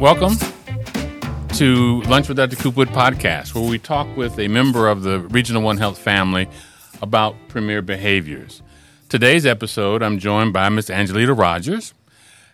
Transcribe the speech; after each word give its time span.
Welcome 0.00 0.36
to 1.56 2.00
Lunch 2.08 2.28
with 2.28 2.38
Dr. 2.38 2.56
Coopwood 2.56 2.88
podcast, 2.88 3.54
where 3.54 3.68
we 3.68 3.78
talk 3.78 4.16
with 4.16 4.38
a 4.38 4.48
member 4.48 4.88
of 4.88 5.02
the 5.02 5.20
Regional 5.20 5.60
One 5.60 5.76
Health 5.76 5.98
family 5.98 6.48
about 7.02 7.36
premier 7.48 7.82
behaviors. 7.82 8.62
Today's 9.10 9.44
episode, 9.44 10.02
I'm 10.02 10.18
joined 10.18 10.54
by 10.54 10.70
Ms. 10.70 10.88
Angelita 10.88 11.34
Rodgers. 11.34 11.92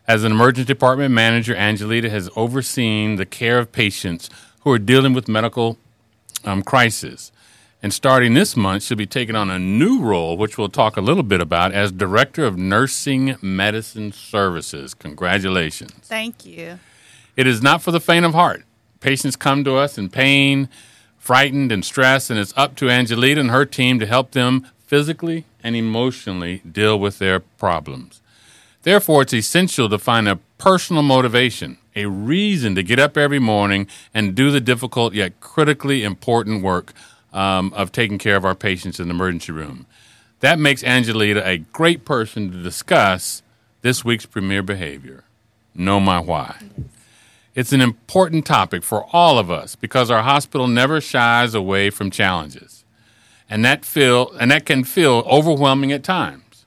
As 0.08 0.24
an 0.24 0.32
emergency 0.32 0.66
department 0.66 1.14
manager, 1.14 1.54
Angelita 1.54 2.10
has 2.10 2.28
overseen 2.34 3.14
the 3.14 3.24
care 3.24 3.60
of 3.60 3.70
patients 3.70 4.28
who 4.62 4.72
are 4.72 4.78
dealing 4.80 5.12
with 5.12 5.28
medical 5.28 5.78
um, 6.44 6.64
crisis. 6.64 7.30
And 7.80 7.94
starting 7.94 8.34
this 8.34 8.56
month, 8.56 8.82
she'll 8.82 8.96
be 8.96 9.06
taking 9.06 9.36
on 9.36 9.50
a 9.50 9.58
new 9.60 10.00
role, 10.00 10.36
which 10.36 10.58
we'll 10.58 10.68
talk 10.68 10.96
a 10.96 11.00
little 11.00 11.22
bit 11.22 11.40
about, 11.40 11.70
as 11.70 11.92
Director 11.92 12.44
of 12.44 12.58
Nursing 12.58 13.36
Medicine 13.40 14.10
Services. 14.10 14.94
Congratulations. 14.94 15.92
Thank 16.02 16.44
you. 16.44 16.80
It 17.36 17.46
is 17.46 17.62
not 17.62 17.82
for 17.82 17.90
the 17.90 18.00
faint 18.00 18.24
of 18.24 18.32
heart. 18.32 18.64
Patients 19.00 19.36
come 19.36 19.62
to 19.64 19.76
us 19.76 19.98
in 19.98 20.08
pain, 20.08 20.68
frightened, 21.18 21.70
and 21.70 21.84
stressed, 21.84 22.30
and 22.30 22.38
it's 22.38 22.54
up 22.56 22.76
to 22.76 22.90
Angelita 22.90 23.40
and 23.40 23.50
her 23.50 23.66
team 23.66 23.98
to 24.00 24.06
help 24.06 24.30
them 24.30 24.66
physically 24.86 25.44
and 25.62 25.76
emotionally 25.76 26.62
deal 26.70 26.98
with 26.98 27.18
their 27.18 27.40
problems. 27.40 28.22
Therefore, 28.82 29.22
it's 29.22 29.34
essential 29.34 29.88
to 29.88 29.98
find 29.98 30.28
a 30.28 30.38
personal 30.58 31.02
motivation, 31.02 31.76
a 31.94 32.06
reason 32.06 32.74
to 32.76 32.82
get 32.82 32.98
up 32.98 33.16
every 33.16 33.40
morning 33.40 33.88
and 34.14 34.34
do 34.34 34.50
the 34.50 34.60
difficult 34.60 35.12
yet 35.12 35.40
critically 35.40 36.04
important 36.04 36.62
work 36.62 36.92
um, 37.32 37.72
of 37.74 37.92
taking 37.92 38.16
care 38.16 38.36
of 38.36 38.44
our 38.44 38.54
patients 38.54 39.00
in 39.00 39.08
the 39.08 39.14
emergency 39.14 39.52
room. 39.52 39.86
That 40.40 40.58
makes 40.58 40.84
Angelita 40.84 41.46
a 41.46 41.58
great 41.58 42.04
person 42.04 42.50
to 42.52 42.62
discuss 42.62 43.42
this 43.82 44.04
week's 44.04 44.26
premier 44.26 44.62
behavior. 44.62 45.24
Know 45.74 45.98
my 45.98 46.20
why. 46.20 46.56
It's 47.56 47.72
an 47.72 47.80
important 47.80 48.44
topic 48.44 48.82
for 48.82 49.06
all 49.14 49.38
of 49.38 49.50
us 49.50 49.76
because 49.76 50.10
our 50.10 50.22
hospital 50.22 50.68
never 50.68 51.00
shies 51.00 51.54
away 51.54 51.88
from 51.88 52.10
challenges. 52.10 52.84
And 53.48 53.64
that 53.64 53.82
feel 53.82 54.30
and 54.38 54.50
that 54.50 54.66
can 54.66 54.84
feel 54.84 55.24
overwhelming 55.26 55.90
at 55.90 56.04
times. 56.04 56.66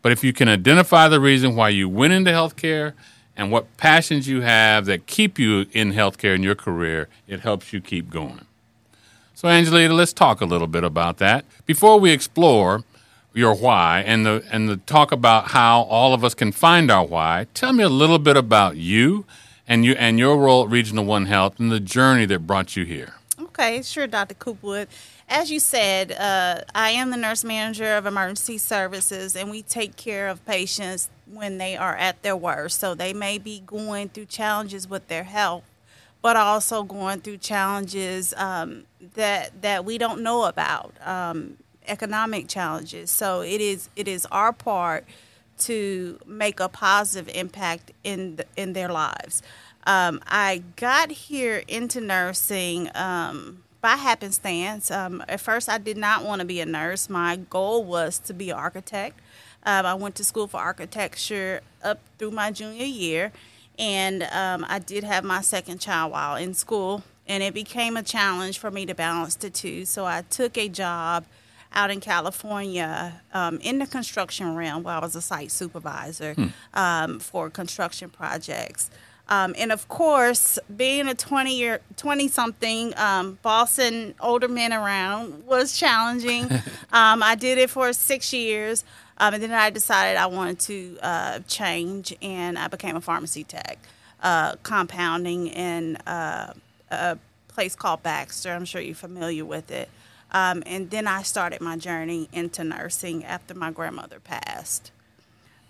But 0.00 0.12
if 0.12 0.22
you 0.22 0.32
can 0.32 0.48
identify 0.48 1.08
the 1.08 1.18
reason 1.18 1.56
why 1.56 1.70
you 1.70 1.88
went 1.88 2.12
into 2.12 2.30
healthcare 2.30 2.92
and 3.36 3.50
what 3.50 3.76
passions 3.76 4.28
you 4.28 4.42
have 4.42 4.86
that 4.86 5.06
keep 5.08 5.40
you 5.40 5.66
in 5.72 5.92
healthcare 5.92 6.36
in 6.36 6.44
your 6.44 6.54
career, 6.54 7.08
it 7.26 7.40
helps 7.40 7.72
you 7.72 7.80
keep 7.80 8.08
going. 8.08 8.44
So 9.34 9.48
Angelita, 9.48 9.92
let's 9.92 10.12
talk 10.12 10.40
a 10.40 10.44
little 10.44 10.68
bit 10.68 10.84
about 10.84 11.18
that. 11.18 11.44
Before 11.66 11.98
we 11.98 12.12
explore 12.12 12.84
your 13.34 13.56
why 13.56 14.04
and 14.06 14.24
the 14.24 14.44
and 14.52 14.68
the 14.68 14.76
talk 14.76 15.10
about 15.10 15.48
how 15.48 15.82
all 15.82 16.14
of 16.14 16.22
us 16.22 16.34
can 16.34 16.52
find 16.52 16.92
our 16.92 17.04
why, 17.04 17.48
tell 17.54 17.72
me 17.72 17.82
a 17.82 17.88
little 17.88 18.20
bit 18.20 18.36
about 18.36 18.76
you 18.76 19.24
and 19.66 19.84
you 19.84 19.92
and 19.94 20.18
your 20.18 20.38
role 20.38 20.64
at 20.64 20.70
Regional 20.70 21.04
One 21.04 21.26
Health 21.26 21.58
and 21.58 21.70
the 21.70 21.80
journey 21.80 22.26
that 22.26 22.40
brought 22.40 22.76
you 22.76 22.84
here. 22.84 23.14
Okay, 23.40 23.82
sure, 23.82 24.06
Dr. 24.06 24.34
Coopwood. 24.34 24.88
As 25.28 25.50
you 25.50 25.60
said, 25.60 26.12
uh, 26.12 26.62
I 26.74 26.90
am 26.90 27.10
the 27.10 27.16
nurse 27.16 27.44
manager 27.44 27.96
of 27.96 28.06
emergency 28.06 28.58
services, 28.58 29.34
and 29.34 29.50
we 29.50 29.62
take 29.62 29.96
care 29.96 30.28
of 30.28 30.44
patients 30.44 31.08
when 31.26 31.58
they 31.58 31.76
are 31.76 31.96
at 31.96 32.22
their 32.22 32.36
worst. 32.36 32.78
So 32.78 32.94
they 32.94 33.12
may 33.12 33.38
be 33.38 33.60
going 33.64 34.10
through 34.10 34.26
challenges 34.26 34.88
with 34.88 35.08
their 35.08 35.24
health, 35.24 35.64
but 36.20 36.36
also 36.36 36.82
going 36.82 37.20
through 37.20 37.38
challenges 37.38 38.34
um, 38.36 38.84
that 39.14 39.62
that 39.62 39.84
we 39.84 39.96
don't 39.96 40.22
know 40.22 40.44
about, 40.44 40.94
um, 41.04 41.56
economic 41.86 42.48
challenges. 42.48 43.10
So 43.10 43.40
it 43.40 43.60
is 43.60 43.88
it 43.96 44.08
is 44.08 44.26
our 44.26 44.52
part 44.52 45.06
to 45.66 46.18
make 46.26 46.60
a 46.60 46.68
positive 46.68 47.34
impact 47.34 47.92
in 48.04 48.36
the, 48.36 48.46
in 48.56 48.72
their 48.72 48.88
lives. 48.88 49.42
Um, 49.84 50.20
I 50.26 50.62
got 50.76 51.10
here 51.10 51.62
into 51.66 52.00
nursing 52.00 52.88
um, 52.94 53.62
by 53.80 53.96
happenstance. 53.96 54.90
Um, 54.90 55.24
at 55.28 55.40
first, 55.40 55.68
I 55.68 55.78
did 55.78 55.96
not 55.96 56.24
want 56.24 56.40
to 56.40 56.46
be 56.46 56.60
a 56.60 56.66
nurse. 56.66 57.10
My 57.10 57.36
goal 57.36 57.84
was 57.84 58.18
to 58.20 58.32
be 58.32 58.50
an 58.50 58.56
architect. 58.56 59.18
Um, 59.64 59.86
I 59.86 59.94
went 59.94 60.14
to 60.16 60.24
school 60.24 60.46
for 60.46 60.58
architecture 60.58 61.60
up 61.82 62.00
through 62.18 62.30
my 62.32 62.50
junior 62.50 62.84
year, 62.84 63.32
and 63.78 64.22
um, 64.24 64.64
I 64.68 64.78
did 64.78 65.04
have 65.04 65.24
my 65.24 65.40
second 65.40 65.80
child 65.80 66.12
while 66.12 66.36
in 66.36 66.54
school, 66.54 67.02
and 67.26 67.42
it 67.42 67.54
became 67.54 67.96
a 67.96 68.02
challenge 68.02 68.58
for 68.58 68.70
me 68.70 68.86
to 68.86 68.94
balance 68.94 69.36
the 69.36 69.50
two. 69.50 69.84
So 69.84 70.04
I 70.04 70.22
took 70.22 70.56
a 70.58 70.68
job 70.68 71.24
out 71.74 71.90
in 71.90 72.00
California 72.00 73.20
um, 73.32 73.58
in 73.60 73.78
the 73.78 73.86
construction 73.86 74.54
realm 74.54 74.82
where 74.82 74.94
I 74.94 74.98
was 74.98 75.16
a 75.16 75.22
site 75.22 75.50
supervisor 75.50 76.34
hmm. 76.34 76.46
um, 76.74 77.18
for 77.18 77.50
construction 77.50 78.10
projects. 78.10 78.90
Um, 79.28 79.54
and 79.56 79.72
of 79.72 79.88
course, 79.88 80.58
being 80.76 81.08
a 81.08 81.14
20 81.14 81.56
year, 81.56 81.80
20 81.96 82.28
something, 82.28 82.92
um, 82.98 83.38
bossing 83.42 84.14
older 84.20 84.48
men 84.48 84.72
around 84.72 85.46
was 85.46 85.76
challenging. 85.76 86.50
Um, 86.94 87.22
I 87.22 87.36
did 87.36 87.56
it 87.56 87.70
for 87.70 87.90
six 87.94 88.34
years. 88.34 88.84
Um, 89.16 89.34
and 89.34 89.42
then 89.42 89.52
I 89.52 89.70
decided 89.70 90.18
I 90.18 90.26
wanted 90.26 90.58
to 90.60 90.98
uh, 91.00 91.38
change, 91.46 92.14
and 92.20 92.58
I 92.58 92.68
became 92.68 92.96
a 92.96 93.00
pharmacy 93.00 93.44
tech, 93.44 93.78
uh, 94.22 94.56
compounding 94.62 95.46
in 95.46 95.96
uh, 96.06 96.52
a 96.90 97.18
place 97.48 97.74
called 97.74 98.02
Baxter. 98.02 98.50
I'm 98.50 98.64
sure 98.64 98.80
you're 98.80 98.94
familiar 98.94 99.44
with 99.44 99.70
it. 99.70 99.88
Um, 100.32 100.62
and 100.66 100.90
then 100.90 101.06
I 101.06 101.22
started 101.22 101.60
my 101.60 101.76
journey 101.76 102.28
into 102.32 102.64
nursing 102.64 103.24
after 103.24 103.54
my 103.54 103.70
grandmother 103.70 104.18
passed. 104.18 104.90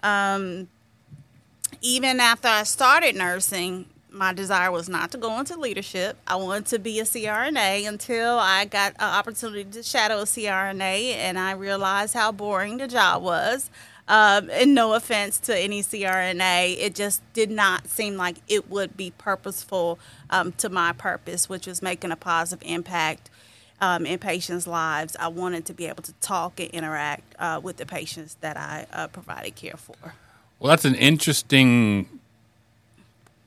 Um, 0.02 0.68
even 1.80 2.20
after 2.20 2.48
I 2.48 2.62
started 2.62 3.16
nursing, 3.16 3.86
my 4.10 4.32
desire 4.32 4.70
was 4.70 4.88
not 4.88 5.10
to 5.12 5.18
go 5.18 5.38
into 5.40 5.58
leadership. 5.58 6.16
I 6.26 6.36
wanted 6.36 6.66
to 6.66 6.78
be 6.78 7.00
a 7.00 7.04
CRNA 7.04 7.88
until 7.88 8.38
I 8.38 8.66
got 8.66 8.92
an 8.98 9.14
opportunity 9.14 9.64
to 9.64 9.82
shadow 9.82 10.20
a 10.20 10.24
CRNA, 10.24 11.14
and 11.14 11.38
I 11.38 11.52
realized 11.52 12.14
how 12.14 12.30
boring 12.30 12.76
the 12.76 12.86
job 12.86 13.22
was. 13.22 13.70
Um, 14.08 14.50
and 14.50 14.74
no 14.74 14.94
offense 14.94 15.38
to 15.40 15.56
any 15.56 15.82
CRNA, 15.82 16.76
it 16.78 16.94
just 16.94 17.22
did 17.32 17.50
not 17.50 17.88
seem 17.88 18.16
like 18.16 18.38
it 18.48 18.68
would 18.68 18.96
be 18.96 19.12
purposeful 19.16 19.98
um, 20.28 20.52
to 20.52 20.68
my 20.68 20.92
purpose, 20.92 21.48
which 21.48 21.66
was 21.66 21.80
making 21.80 22.10
a 22.10 22.16
positive 22.16 22.66
impact 22.68 23.30
um, 23.82 24.06
in 24.06 24.18
patients' 24.18 24.66
lives. 24.66 25.16
I 25.18 25.28
wanted 25.28 25.66
to 25.66 25.74
be 25.74 25.86
able 25.86 26.04
to 26.04 26.12
talk 26.14 26.60
and 26.60 26.70
interact 26.70 27.34
uh, 27.38 27.60
with 27.62 27.76
the 27.76 27.84
patients 27.84 28.36
that 28.40 28.56
I 28.56 28.86
uh, 28.92 29.08
provided 29.08 29.56
care 29.56 29.76
for. 29.76 30.14
Well, 30.60 30.70
that's 30.70 30.84
an 30.84 30.94
interesting, 30.94 32.08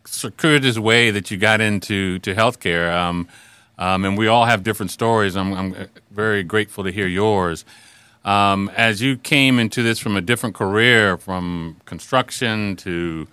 circuitous 0.03 0.78
way 0.78 1.09
that 1.09 1.31
you 1.31 1.38
got 1.38 1.62
into 1.62 2.19
to 2.19 2.35
healthcare. 2.35 2.94
Um, 2.94 3.29
um, 3.78 4.03
and 4.03 4.18
we 4.18 4.28
all 4.28 4.46
have 4.46 4.63
different 4.63 4.91
stories. 4.91 5.38
I'm, 5.38 5.53
I'm 5.53 5.88
very 6.12 6.44
grateful 6.44 6.84
to 6.84 6.91
hear 6.91 7.07
yours. 7.07 7.63
Um, 8.25 8.69
as 8.75 9.02
you 9.02 9.17
came 9.17 9.57
into 9.57 9.84
this 9.84 10.00
from 10.00 10.17
a 10.17 10.22
different 10.22 10.56
career, 10.56 11.17
from 11.17 11.78
construction 11.85 12.75
to 12.78 13.28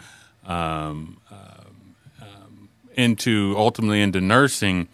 um, 0.46 1.16
uh, 1.30 1.62
into 2.94 3.54
ultimately 3.56 4.02
into 4.02 4.20
nursing, 4.20 4.86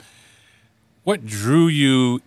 what 1.08 1.24
drew 1.24 1.69
you 1.69 2.20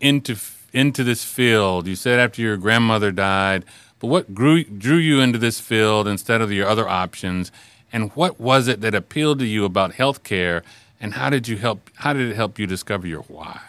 into 0.00 0.34
into 0.72 1.04
this 1.04 1.22
field? 1.22 1.86
You 1.86 1.94
said 1.94 2.18
after 2.18 2.42
your 2.42 2.56
grandmother 2.56 3.12
died, 3.12 3.64
but 4.00 4.08
what 4.08 4.34
grew, 4.34 4.64
drew 4.64 4.96
you 4.96 5.20
into 5.20 5.38
this 5.38 5.60
field 5.60 6.08
instead 6.08 6.40
of 6.40 6.50
your 6.50 6.66
other 6.66 6.88
options? 6.88 7.52
And 7.92 8.10
what 8.16 8.40
was 8.40 8.66
it 8.66 8.80
that 8.80 8.92
appealed 8.92 9.38
to 9.38 9.46
you 9.46 9.64
about 9.64 9.92
healthcare? 9.92 10.62
And 11.00 11.14
how 11.14 11.30
did 11.30 11.46
you 11.46 11.58
help? 11.58 11.90
How 11.94 12.12
did 12.12 12.28
it 12.28 12.34
help 12.34 12.58
you 12.58 12.66
discover 12.66 13.06
your 13.06 13.22
why? 13.22 13.60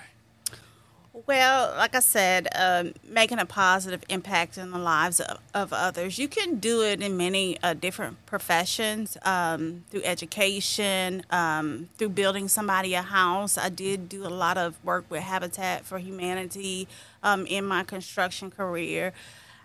Well, 1.26 1.74
like 1.78 1.96
I 1.96 2.02
said, 2.02 2.50
um, 2.54 2.94
making 3.08 3.40
a 3.40 3.46
positive 3.46 4.04
impact 4.10 4.58
in 4.58 4.72
the 4.72 4.78
lives 4.78 5.22
of, 5.22 5.40
of 5.54 5.72
others. 5.72 6.20
You 6.20 6.28
can 6.28 6.60
do 6.60 6.84
it 6.84 7.02
in 7.02 7.16
many 7.16 7.58
uh, 7.64 7.76
different 7.76 8.26
professions 8.26 9.16
um, 9.24 9.86
through 9.90 10.04
education, 10.04 11.24
um, 11.30 11.88
through 11.98 12.10
building 12.10 12.50
somebody 12.50 12.94
a 12.94 13.02
house. 13.02 13.58
I 13.58 13.70
did 13.70 14.10
do 14.10 14.26
a 14.26 14.28
lot 14.28 14.58
of 14.58 14.84
work 14.84 15.06
with 15.10 15.24
Habitat 15.24 15.86
for 15.86 15.98
Humanity 15.98 16.90
um, 17.24 17.46
in 17.46 17.66
my 17.66 17.86
construction 17.86 18.52
career. 18.52 19.14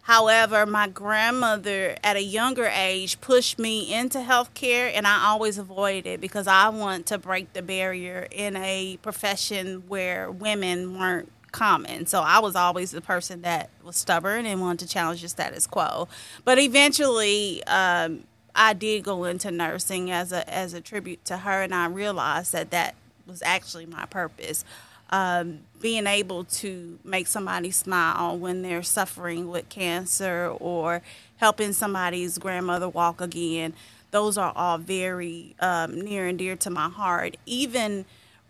However, 0.02 0.64
my 0.64 0.88
grandmother 0.88 1.96
at 2.04 2.16
a 2.16 2.22
younger 2.22 2.66
age 2.66 3.20
pushed 3.20 3.58
me 3.58 3.92
into 3.92 4.20
healthcare, 4.20 4.90
and 4.94 5.06
I 5.06 5.26
always 5.26 5.58
avoided 5.58 6.06
it 6.06 6.20
because 6.20 6.46
I 6.46 6.68
want 6.68 7.06
to 7.06 7.18
break 7.18 7.52
the 7.52 7.62
barrier 7.62 8.28
in 8.30 8.56
a 8.56 8.96
profession 9.02 9.82
where 9.88 10.30
women 10.30 10.96
weren't 10.98 11.30
common. 11.52 12.06
So 12.06 12.20
I 12.20 12.38
was 12.38 12.56
always 12.56 12.90
the 12.90 13.00
person 13.00 13.42
that 13.42 13.70
was 13.84 13.96
stubborn 13.96 14.46
and 14.46 14.60
wanted 14.60 14.86
to 14.86 14.92
challenge 14.92 15.22
the 15.22 15.28
status 15.28 15.66
quo. 15.66 16.08
But 16.44 16.58
eventually, 16.58 17.62
um, 17.64 18.24
I 18.54 18.72
did 18.72 19.04
go 19.04 19.24
into 19.24 19.50
nursing 19.50 20.10
as 20.10 20.32
a 20.32 20.48
as 20.52 20.74
a 20.74 20.80
tribute 20.80 21.24
to 21.26 21.38
her, 21.38 21.62
and 21.62 21.74
I 21.74 21.86
realized 21.86 22.52
that 22.52 22.70
that 22.70 22.94
was 23.26 23.42
actually 23.42 23.86
my 23.86 24.06
purpose. 24.06 24.64
Um, 25.10 25.60
being 25.80 26.06
able 26.06 26.44
to 26.44 26.98
make 27.02 27.28
somebody 27.28 27.70
smile 27.70 28.36
when 28.36 28.60
they're 28.62 28.82
suffering 28.82 29.48
with 29.48 29.68
cancer 29.70 30.54
or 30.60 31.00
helping 31.36 31.72
somebody's 31.72 32.36
grandmother 32.36 32.88
walk 32.88 33.20
again. 33.20 33.72
those 34.10 34.38
are 34.38 34.52
all 34.56 34.78
very 34.78 35.54
um, 35.60 36.00
near 36.00 36.26
and 36.26 36.38
dear 36.38 36.56
to 36.56 36.70
my 36.70 36.88
heart. 36.88 37.36
Even 37.46 38.04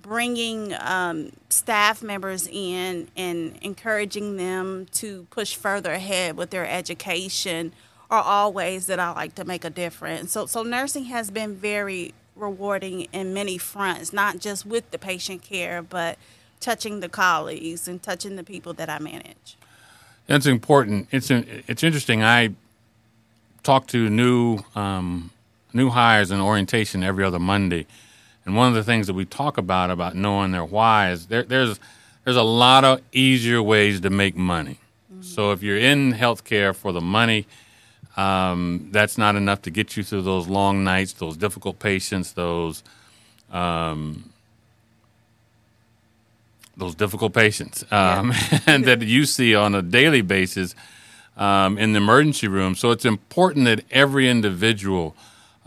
bringing 0.09 0.75
um, 0.81 1.31
staff 1.51 2.03
members 2.03 2.49
in 2.51 3.09
and 3.15 3.59
encouraging 3.61 4.39
them 4.39 4.87
to 4.93 5.27
push 5.31 5.55
further 5.55 5.93
ahead 5.93 6.37
with 6.37 6.49
their 6.51 6.67
education 6.67 7.73
are 8.11 8.23
all 8.23 8.53
ways 8.53 8.87
that 8.87 8.99
I 8.99 9.13
like 9.13 9.35
to 9.35 9.45
make 9.45 9.65
a 9.65 9.71
difference. 9.71 10.33
So, 10.33 10.47
so 10.47 10.63
nursing 10.63 11.05
has 11.05 11.31
been 11.31 11.55
very 11.55 12.15
rewarding 12.35 13.03
in 13.13 13.35
many 13.35 13.59
fronts, 13.59 14.13
not 14.13 14.39
just 14.39 14.65
with 14.65 14.91
the 14.93 14.99
patient 14.99 15.43
care, 15.43 15.83
but 15.83 16.19
touching 16.59 17.01
the 17.01 17.09
colleagues 17.09 17.87
and 17.87 18.03
touching 18.03 18.37
the 18.37 18.45
people 18.45 18.73
that 18.75 18.89
I 18.89 18.99
manage. 18.99 19.59
That's 20.27 20.47
important. 20.47 21.09
It's 21.11 21.31
it's 21.31 21.83
interesting. 21.83 22.23
I 22.23 22.55
talk 23.63 23.87
to 23.89 24.11
new 24.11 24.59
um, 24.75 25.31
new 25.73 25.91
hires 25.91 26.31
in 26.31 26.41
orientation 26.41 27.03
every 27.03 27.25
other 27.25 27.39
Monday, 27.39 27.87
and 28.49 28.57
one 28.57 28.67
of 28.69 28.75
the 28.75 28.83
things 28.83 29.07
that 29.09 29.13
we 29.13 29.27
talk 29.27 29.59
about 29.59 29.91
about 29.91 30.17
knowing 30.17 30.53
their 30.53 30.65
why 30.65 31.11
is 31.11 31.27
there, 31.27 31.43
there's 31.43 31.79
there's 32.25 32.37
a 32.37 32.43
lot 32.43 32.83
of 32.83 33.03
easier 33.13 33.63
ways 33.63 34.01
to 34.01 34.09
make 34.09 34.37
money. 34.37 34.79
Mm-hmm. 35.13 35.21
So 35.21 35.53
if 35.53 35.63
you're 35.63 35.77
in 35.77 36.15
healthcare 36.15 36.75
for 36.75 36.91
the 36.91 37.03
money, 37.03 37.47
um, 38.17 38.89
that's 38.91 39.19
not 39.19 39.37
enough 39.37 39.61
to 39.63 39.71
get 39.71 39.99
you 39.99 40.03
through 40.03 40.23
those 40.23 40.49
long 40.49 40.83
nights, 40.83 41.13
those 41.13 41.37
difficult 41.37 41.79
patients, 41.79 42.33
those 42.33 42.83
um, 43.53 44.31
those 46.79 46.95
difficult 46.95 47.35
patients 47.35 47.85
um, 47.93 48.33
yeah. 48.33 48.61
and 48.67 48.87
that 48.87 49.03
you 49.03 49.27
see 49.27 49.55
on 49.55 49.75
a 49.75 49.83
daily 49.83 50.23
basis 50.23 50.75
um, 51.37 51.77
in 51.77 51.93
the 51.93 51.99
emergency 51.99 52.49
room. 52.49 52.75
So 52.75 52.93
it's 52.93 53.05
important 53.05 53.67
that 53.67 53.85
every 53.91 54.27
individual 54.27 55.15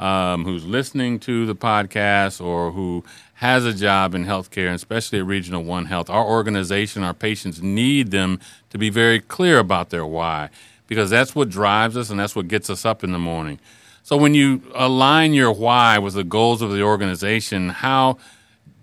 um, 0.01 0.43
who's 0.43 0.65
listening 0.65 1.19
to 1.19 1.45
the 1.45 1.55
podcast 1.55 2.43
or 2.43 2.71
who 2.71 3.05
has 3.35 3.65
a 3.65 3.73
job 3.73 4.13
in 4.15 4.25
healthcare, 4.25 4.65
and 4.65 4.75
especially 4.75 5.19
at 5.19 5.25
Regional 5.25 5.63
One 5.63 5.85
Health, 5.85 6.09
our 6.09 6.25
organization, 6.25 7.03
our 7.03 7.13
patients 7.13 7.61
need 7.61 8.11
them 8.11 8.39
to 8.71 8.77
be 8.77 8.89
very 8.89 9.19
clear 9.19 9.59
about 9.59 9.91
their 9.91 10.05
why 10.05 10.49
because 10.87 11.09
that's 11.09 11.33
what 11.33 11.49
drives 11.49 11.95
us 11.95 12.09
and 12.09 12.19
that's 12.19 12.35
what 12.35 12.47
gets 12.47 12.69
us 12.69 12.83
up 12.83 13.03
in 13.03 13.11
the 13.13 13.19
morning. 13.19 13.59
So 14.03 14.17
when 14.17 14.33
you 14.33 14.63
align 14.73 15.33
your 15.33 15.53
why 15.53 15.99
with 15.99 16.15
the 16.15 16.23
goals 16.23 16.61
of 16.61 16.71
the 16.71 16.81
organization, 16.81 17.69
how 17.69 18.17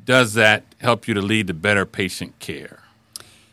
does 0.04 0.34
that 0.34 0.64
help 0.80 1.06
you 1.06 1.14
to 1.14 1.20
lead 1.20 1.48
to 1.48 1.54
better 1.54 1.84
patient 1.84 2.38
care? 2.38 2.78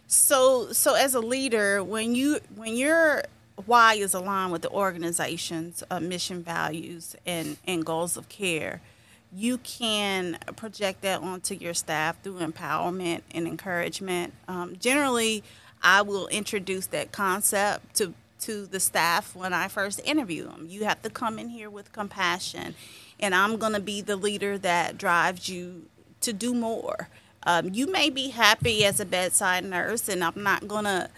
So, 0.07 0.71
so 0.71 0.93
as 0.93 1.15
a 1.15 1.19
leader, 1.19 1.83
when 1.83 2.15
you 2.15 2.39
when 2.55 2.77
your 2.77 3.23
why 3.65 3.95
is 3.95 4.13
aligned 4.13 4.51
with 4.51 4.61
the 4.61 4.69
organization's 4.69 5.83
uh, 5.89 5.99
mission, 5.99 6.43
values, 6.43 7.15
and 7.25 7.57
and 7.65 7.85
goals 7.85 8.17
of 8.17 8.27
care, 8.29 8.81
you 9.33 9.57
can 9.59 10.37
project 10.55 11.01
that 11.01 11.21
onto 11.21 11.55
your 11.55 11.73
staff 11.73 12.21
through 12.21 12.39
empowerment 12.39 13.21
and 13.31 13.47
encouragement. 13.47 14.33
Um, 14.47 14.75
generally, 14.77 15.43
I 15.81 16.01
will 16.01 16.27
introduce 16.27 16.87
that 16.87 17.11
concept 17.11 17.95
to 17.95 18.13
to 18.41 18.65
the 18.65 18.79
staff 18.79 19.35
when 19.35 19.53
I 19.53 19.67
first 19.69 20.01
interview 20.03 20.43
them. 20.43 20.67
You 20.69 20.83
have 20.83 21.01
to 21.03 21.09
come 21.09 21.39
in 21.39 21.49
here 21.49 21.69
with 21.69 21.93
compassion, 21.93 22.75
and 23.19 23.33
I'm 23.33 23.57
going 23.57 23.73
to 23.73 23.79
be 23.79 24.01
the 24.01 24.17
leader 24.17 24.57
that 24.57 24.97
drives 24.97 25.47
you 25.47 25.83
to 26.21 26.33
do 26.33 26.53
more. 26.53 27.07
Um, 27.43 27.69
you 27.73 27.87
may 27.87 28.09
be 28.09 28.29
happy 28.29 28.83
as 28.85 28.99
a 28.99 29.05
bedside 29.05 29.63
nurse, 29.63 30.09
and 30.09 30.23
I'm 30.23 30.41
not 30.43 30.67
going 30.67 30.85
to 30.85 31.09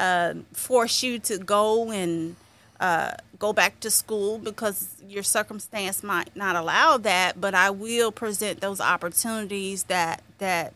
uh, 0.00 0.34
force 0.52 1.02
you 1.02 1.18
to 1.18 1.38
go 1.38 1.92
and 1.92 2.34
uh, 2.80 3.12
go 3.38 3.52
back 3.52 3.78
to 3.80 3.90
school 3.90 4.38
because 4.38 4.96
your 5.06 5.22
circumstance 5.22 6.02
might 6.02 6.34
not 6.34 6.56
allow 6.56 6.96
that. 6.96 7.38
But 7.40 7.54
I 7.54 7.70
will 7.70 8.10
present 8.10 8.60
those 8.60 8.80
opportunities 8.80 9.84
that 9.84 10.22
that 10.38 10.72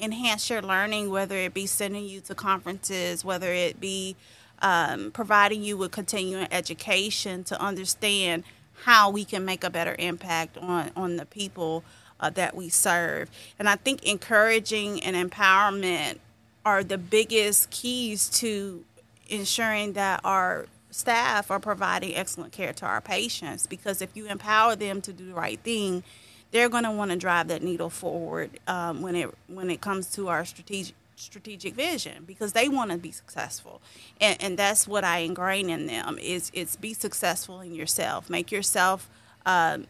enhance 0.00 0.48
your 0.48 0.62
learning, 0.62 1.10
whether 1.10 1.36
it 1.36 1.52
be 1.52 1.66
sending 1.66 2.04
you 2.04 2.20
to 2.22 2.34
conferences, 2.34 3.24
whether 3.24 3.52
it 3.52 3.80
be 3.80 4.14
um, 4.60 5.10
providing 5.10 5.64
you 5.64 5.76
with 5.76 5.90
continuing 5.90 6.46
education 6.52 7.42
to 7.44 7.60
understand 7.60 8.44
how 8.84 9.10
we 9.10 9.24
can 9.24 9.44
make 9.44 9.64
a 9.64 9.70
better 9.70 9.96
impact 9.98 10.56
on 10.56 10.92
on 10.94 11.16
the 11.16 11.26
people 11.26 11.82
uh, 12.20 12.30
that 12.30 12.54
we 12.54 12.68
serve. 12.68 13.28
And 13.58 13.68
I 13.68 13.74
think 13.74 14.04
encouraging 14.04 15.02
and 15.02 15.16
empowerment 15.16 16.18
are 16.64 16.84
the 16.84 16.98
biggest 16.98 17.70
keys 17.70 18.28
to 18.28 18.84
ensuring 19.28 19.94
that 19.94 20.20
our 20.24 20.66
staff 20.90 21.50
are 21.50 21.58
providing 21.58 22.14
excellent 22.14 22.52
care 22.52 22.72
to 22.72 22.84
our 22.84 23.00
patients 23.00 23.66
because 23.66 24.02
if 24.02 24.14
you 24.14 24.26
empower 24.26 24.76
them 24.76 25.00
to 25.00 25.12
do 25.12 25.26
the 25.26 25.34
right 25.34 25.60
thing 25.60 26.02
they're 26.50 26.68
going 26.68 26.84
to 26.84 26.90
want 26.90 27.10
to 27.10 27.16
drive 27.16 27.48
that 27.48 27.62
needle 27.62 27.88
forward 27.88 28.50
um, 28.68 29.00
when 29.00 29.16
it 29.16 29.34
when 29.46 29.70
it 29.70 29.80
comes 29.80 30.10
to 30.12 30.28
our 30.28 30.44
strategic 30.44 30.94
strategic 31.16 31.74
vision 31.74 32.24
because 32.26 32.52
they 32.52 32.68
want 32.68 32.90
to 32.90 32.98
be 32.98 33.10
successful 33.10 33.80
and, 34.20 34.42
and 34.42 34.58
that's 34.58 34.86
what 34.86 35.02
i 35.02 35.18
ingrain 35.18 35.70
in 35.70 35.86
them 35.86 36.18
is 36.18 36.50
it's 36.52 36.76
be 36.76 36.92
successful 36.92 37.60
in 37.60 37.74
yourself 37.74 38.28
make 38.28 38.52
yourself 38.52 39.08
um, 39.46 39.86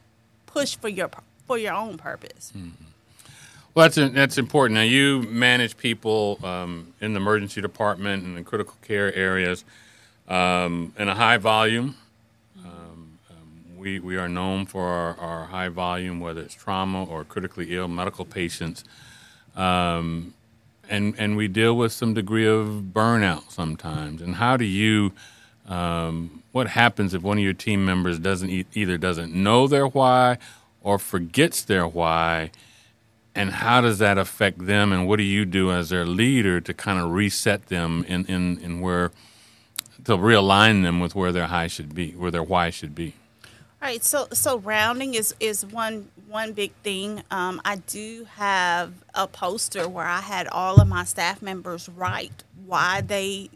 push 0.47 0.77
for 0.77 0.89
your 0.89 1.11
for 1.47 1.59
your 1.59 1.75
own 1.75 1.99
purpose. 1.99 2.53
Mm-hmm. 2.57 2.85
Well, 3.75 3.89
that's 3.89 4.13
that's 4.13 4.37
important. 4.37 4.75
Now, 4.75 4.83
you 4.83 5.23
manage 5.23 5.79
people 5.79 6.39
um, 6.45 6.93
in 7.01 7.15
the 7.15 7.21
emergency 7.21 7.63
department 7.63 8.23
and 8.23 8.37
the 8.37 8.43
critical 8.43 8.75
care 8.83 9.15
areas 9.15 9.65
um, 10.29 10.93
in 10.99 11.09
a 11.09 11.15
high 11.15 11.39
volume. 11.39 11.97
Um, 12.63 13.19
um, 13.31 13.79
we 13.79 13.99
we 13.99 14.19
are 14.19 14.29
known 14.29 14.67
for 14.67 14.85
our, 14.85 15.17
our, 15.19 15.45
high 15.47 15.71
volume, 15.71 16.21
whether 16.21 16.43
it's 16.43 16.53
trauma 16.53 17.05
or 17.05 17.25
critically 17.25 17.75
ill 17.75 17.89
medical 17.89 18.27
patients, 18.27 18.85
um, 19.57 20.35
and 20.91 21.15
and 21.17 21.39
we 21.39 21.49
deal 21.49 21.75
with 21.75 21.93
some 21.93 22.13
degree 22.13 22.47
of 22.47 22.91
burnout 22.93 23.51
sometimes. 23.51 24.21
And 24.21 24.35
how 24.35 24.59
do 24.59 24.67
you 24.67 25.13
um, 25.67 26.43
what 26.53 26.69
happens 26.69 27.15
if 27.15 27.23
one 27.23 27.39
of 27.39 27.45
your 27.45 27.55
team 27.55 27.87
members 27.87 28.19
doesn't 28.19 28.51
e- 28.51 28.67
either 28.75 28.99
doesn't 28.99 29.33
know 29.35 29.67
their 29.67 29.87
why 29.87 30.37
or 30.83 30.99
forgets 30.99 31.63
their 31.63 31.89
why 31.89 32.51
and 33.35 33.51
how 33.51 33.81
does 33.81 33.99
that 33.99 34.19
affect 34.19 34.67
them 34.67 34.93
and 34.93 35.07
what 35.09 35.17
do 35.17 35.23
you 35.23 35.45
do 35.45 35.71
as 35.71 35.91
their 35.91 36.05
leader 36.05 36.61
to 36.61 36.75
kind 36.75 36.99
of 36.99 37.11
reset 37.11 37.67
them 37.67 38.05
in, 38.07 38.27
in, 38.27 38.59
in 38.59 38.81
where 38.81 39.11
to 40.05 40.17
realign 40.17 40.83
them 40.83 41.01
with 41.01 41.15
where 41.15 41.33
their 41.33 41.47
high 41.47 41.67
should 41.67 41.95
be 41.95 42.11
where 42.13 42.31
their 42.31 42.43
why 42.43 42.71
should 42.71 42.95
be? 42.95 43.15
All 43.81 43.89
right 43.89 44.05
so 44.05 44.29
so 44.33 44.59
rounding 44.59 45.15
is 45.15 45.35
is 45.41 45.65
one 45.65 46.09
one 46.29 46.53
big 46.53 46.73
thing. 46.83 47.23
Um, 47.31 47.61
i 47.65 47.77
do 47.77 48.27
have 48.37 48.93
a 49.15 49.27
poster 49.27 49.89
where 49.89 50.07
i 50.07 50.21
had 50.21 50.47
all 50.49 50.81
of 50.81 50.89
my 50.89 51.05
staff 51.05 51.43
members 51.43 51.89
write 51.89 52.45
why 52.67 53.01
they 53.01 53.51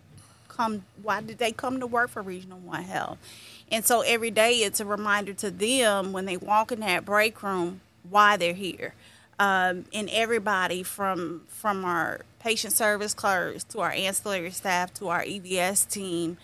come 0.48 0.84
why 1.02 1.20
did 1.20 1.38
they 1.38 1.52
come 1.52 1.80
to 1.80 1.86
work 1.86 2.10
for 2.10 2.22
regional 2.22 2.58
one 2.58 2.82
health. 2.82 3.18
And 3.70 3.84
so 3.84 4.02
every 4.02 4.30
day 4.30 4.54
it's 4.58 4.80
a 4.80 4.84
reminder 4.84 5.32
to 5.34 5.50
them 5.50 6.12
when 6.12 6.24
they 6.24 6.36
walk 6.36 6.72
in 6.72 6.80
that 6.80 7.04
break 7.04 7.42
room 7.42 7.80
why 8.08 8.36
they're 8.36 8.54
here. 8.54 8.94
Um, 9.38 9.84
and 9.92 10.08
everybody 10.10 10.82
from 10.82 11.42
from 11.48 11.84
our 11.84 12.22
patient 12.38 12.72
service 12.72 13.12
clerks 13.12 13.64
to 13.64 13.80
our 13.80 13.90
ancillary 13.90 14.50
staff 14.50 14.94
to 14.94 15.08
our 15.08 15.22
EVS 15.22 15.88
team 15.88 16.38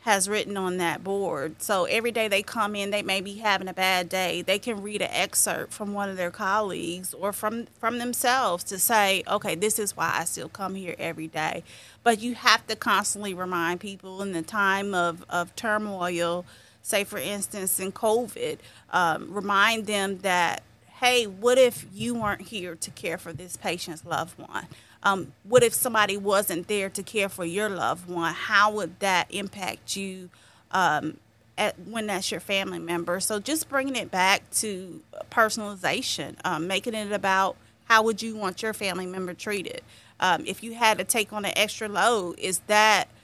has 0.00 0.28
written 0.28 0.56
on 0.56 0.78
that 0.78 1.04
board. 1.04 1.62
So 1.62 1.84
every 1.84 2.10
day 2.10 2.26
they 2.26 2.42
come 2.42 2.74
in, 2.74 2.90
they 2.90 3.02
may 3.02 3.20
be 3.20 3.34
having 3.34 3.68
a 3.68 3.72
bad 3.72 4.08
day. 4.08 4.42
They 4.42 4.58
can 4.58 4.82
read 4.82 5.00
an 5.00 5.10
excerpt 5.12 5.72
from 5.72 5.94
one 5.94 6.08
of 6.08 6.16
their 6.16 6.32
colleagues 6.32 7.14
or 7.14 7.32
from 7.32 7.66
from 7.78 7.98
themselves 7.98 8.64
to 8.64 8.78
say, 8.80 9.22
okay, 9.28 9.54
this 9.54 9.78
is 9.78 9.96
why 9.96 10.12
I 10.12 10.24
still 10.24 10.48
come 10.48 10.74
here 10.74 10.96
every 10.98 11.28
day. 11.28 11.62
But 12.02 12.20
you 12.20 12.34
have 12.34 12.66
to 12.66 12.74
constantly 12.74 13.34
remind 13.34 13.78
people 13.78 14.20
in 14.22 14.32
the 14.32 14.42
time 14.42 14.94
of, 14.94 15.24
of 15.28 15.54
turmoil 15.54 16.44
say 16.82 17.04
for 17.04 17.18
instance 17.18 17.78
in 17.80 17.92
COVID, 17.92 18.58
um, 18.92 19.32
remind 19.32 19.86
them 19.86 20.18
that, 20.18 20.62
hey, 21.02 21.26
what 21.26 21.58
if 21.58 21.84
you 21.92 22.14
weren't 22.14 22.42
here 22.42 22.76
to 22.76 22.90
care 22.92 23.18
for 23.18 23.32
this 23.32 23.56
patient's 23.56 24.04
loved 24.04 24.38
one? 24.38 24.68
Um, 25.02 25.32
what 25.42 25.64
if 25.64 25.74
somebody 25.74 26.16
wasn't 26.16 26.68
there 26.68 26.88
to 26.90 27.02
care 27.02 27.28
for 27.28 27.44
your 27.44 27.68
loved 27.68 28.08
one? 28.08 28.32
How 28.32 28.70
would 28.70 29.00
that 29.00 29.26
impact 29.34 29.96
you 29.96 30.30
um, 30.70 31.16
at, 31.58 31.76
when 31.80 32.06
that's 32.06 32.30
your 32.30 32.38
family 32.38 32.78
member? 32.78 33.18
So 33.18 33.40
just 33.40 33.68
bringing 33.68 33.96
it 33.96 34.12
back 34.12 34.48
to 34.52 35.02
personalization, 35.28 36.36
um, 36.44 36.68
making 36.68 36.94
it 36.94 37.10
about 37.10 37.56
how 37.86 38.04
would 38.04 38.22
you 38.22 38.36
want 38.36 38.62
your 38.62 38.72
family 38.72 39.06
member 39.06 39.34
treated? 39.34 39.82
Um, 40.20 40.44
if 40.46 40.62
you 40.62 40.74
had 40.74 40.98
to 40.98 41.04
take 41.04 41.32
on 41.32 41.44
an 41.44 41.52
extra 41.56 41.88
load, 41.88 42.38
is 42.38 42.60
that– 42.68 43.08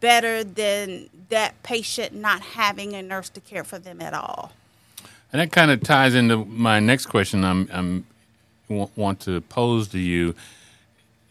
better 0.00 0.42
than 0.42 1.08
that 1.28 1.62
patient 1.62 2.14
not 2.14 2.40
having 2.40 2.94
a 2.94 3.02
nurse 3.02 3.28
to 3.30 3.40
care 3.40 3.64
for 3.64 3.78
them 3.78 4.00
at 4.00 4.14
all. 4.14 4.52
And 5.32 5.40
that 5.40 5.52
kind 5.52 5.70
of 5.70 5.82
ties 5.82 6.14
into 6.14 6.44
my 6.44 6.80
next 6.80 7.06
question. 7.06 7.44
I'm, 7.44 7.68
I'm 7.72 8.04
want 8.96 9.20
to 9.20 9.40
pose 9.42 9.88
to 9.88 9.98
you. 9.98 10.34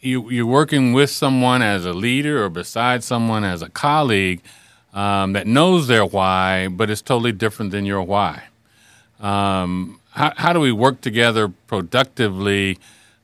you. 0.00 0.30
You're 0.30 0.46
working 0.46 0.92
with 0.92 1.10
someone 1.10 1.62
as 1.62 1.84
a 1.84 1.92
leader 1.92 2.44
or 2.44 2.48
beside 2.48 3.02
someone 3.02 3.44
as 3.44 3.62
a 3.62 3.68
colleague 3.70 4.42
um, 4.92 5.32
that 5.32 5.46
knows 5.46 5.86
their 5.86 6.04
why, 6.04 6.68
but 6.68 6.90
it's 6.90 7.02
totally 7.02 7.32
different 7.32 7.70
than 7.70 7.86
your 7.86 8.02
why. 8.02 8.44
Um, 9.20 10.00
how, 10.10 10.32
how 10.36 10.52
do 10.52 10.60
we 10.60 10.72
work 10.72 11.00
together 11.00 11.48
productively 11.48 12.78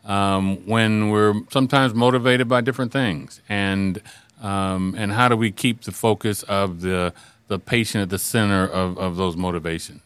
um, 0.04 0.64
when 0.66 1.10
we're 1.10 1.34
sometimes 1.50 1.94
motivated 1.94 2.48
by 2.48 2.60
different 2.60 2.92
things? 2.92 3.40
And 3.48 4.00
um, 4.42 4.94
and 4.98 5.12
how 5.12 5.28
do 5.28 5.36
we 5.36 5.50
keep 5.50 5.82
the 5.82 5.92
focus 5.92 6.42
of 6.44 6.82
the 6.82 7.12
the 7.48 7.58
patient 7.58 8.02
at 8.02 8.10
the 8.10 8.18
center 8.18 8.66
of, 8.66 8.98
of 8.98 9.16
those 9.16 9.36
motivations? 9.36 10.05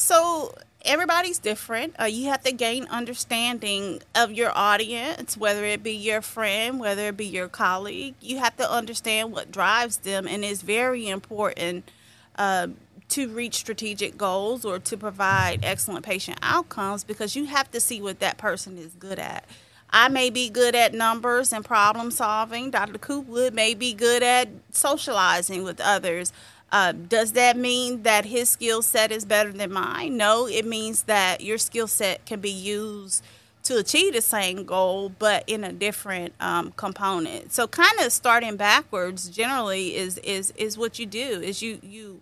So 0.00 0.54
everybody's 0.82 1.38
different. 1.38 1.94
Uh, 2.00 2.04
you 2.04 2.30
have 2.30 2.42
to 2.44 2.52
gain 2.52 2.86
understanding 2.86 4.00
of 4.14 4.32
your 4.32 4.50
audience, 4.56 5.36
whether 5.36 5.62
it 5.62 5.82
be 5.82 5.92
your 5.92 6.22
friend, 6.22 6.80
whether 6.80 7.08
it 7.08 7.18
be 7.18 7.26
your 7.26 7.48
colleague. 7.48 8.14
You 8.18 8.38
have 8.38 8.56
to 8.56 8.68
understand 8.68 9.30
what 9.30 9.52
drives 9.52 9.98
them, 9.98 10.26
and 10.26 10.42
it's 10.42 10.62
very 10.62 11.06
important 11.06 11.90
uh, 12.36 12.68
to 13.10 13.28
reach 13.28 13.56
strategic 13.56 14.16
goals 14.16 14.64
or 14.64 14.78
to 14.78 14.96
provide 14.96 15.60
excellent 15.62 16.06
patient 16.06 16.38
outcomes 16.40 17.04
because 17.04 17.36
you 17.36 17.44
have 17.44 17.70
to 17.72 17.78
see 17.78 18.00
what 18.00 18.20
that 18.20 18.38
person 18.38 18.78
is 18.78 18.94
good 18.94 19.18
at. 19.18 19.44
I 19.90 20.08
may 20.08 20.30
be 20.30 20.48
good 20.48 20.74
at 20.74 20.94
numbers 20.94 21.52
and 21.52 21.62
problem 21.62 22.10
solving. 22.10 22.70
Dr. 22.70 22.96
Coopwood 22.96 23.52
may 23.52 23.74
be 23.74 23.92
good 23.92 24.22
at 24.22 24.48
socializing 24.72 25.62
with 25.62 25.78
others. 25.78 26.32
Uh, 26.72 26.92
does 26.92 27.32
that 27.32 27.56
mean 27.56 28.04
that 28.04 28.24
his 28.24 28.48
skill 28.48 28.82
set 28.82 29.10
is 29.10 29.24
better 29.24 29.52
than 29.52 29.72
mine? 29.72 30.16
No, 30.16 30.46
it 30.46 30.64
means 30.64 31.04
that 31.04 31.40
your 31.40 31.58
skill 31.58 31.88
set 31.88 32.24
can 32.26 32.40
be 32.40 32.50
used 32.50 33.24
to 33.64 33.78
achieve 33.78 34.14
the 34.14 34.22
same 34.22 34.64
goal, 34.64 35.10
but 35.18 35.44
in 35.46 35.64
a 35.64 35.72
different 35.72 36.32
um, 36.40 36.72
component. 36.76 37.52
So, 37.52 37.66
kind 37.66 38.00
of 38.00 38.12
starting 38.12 38.56
backwards 38.56 39.28
generally 39.28 39.96
is 39.96 40.18
is 40.18 40.52
is 40.56 40.78
what 40.78 40.98
you 40.98 41.06
do. 41.06 41.40
Is 41.40 41.60
you 41.60 41.80
you 41.82 42.20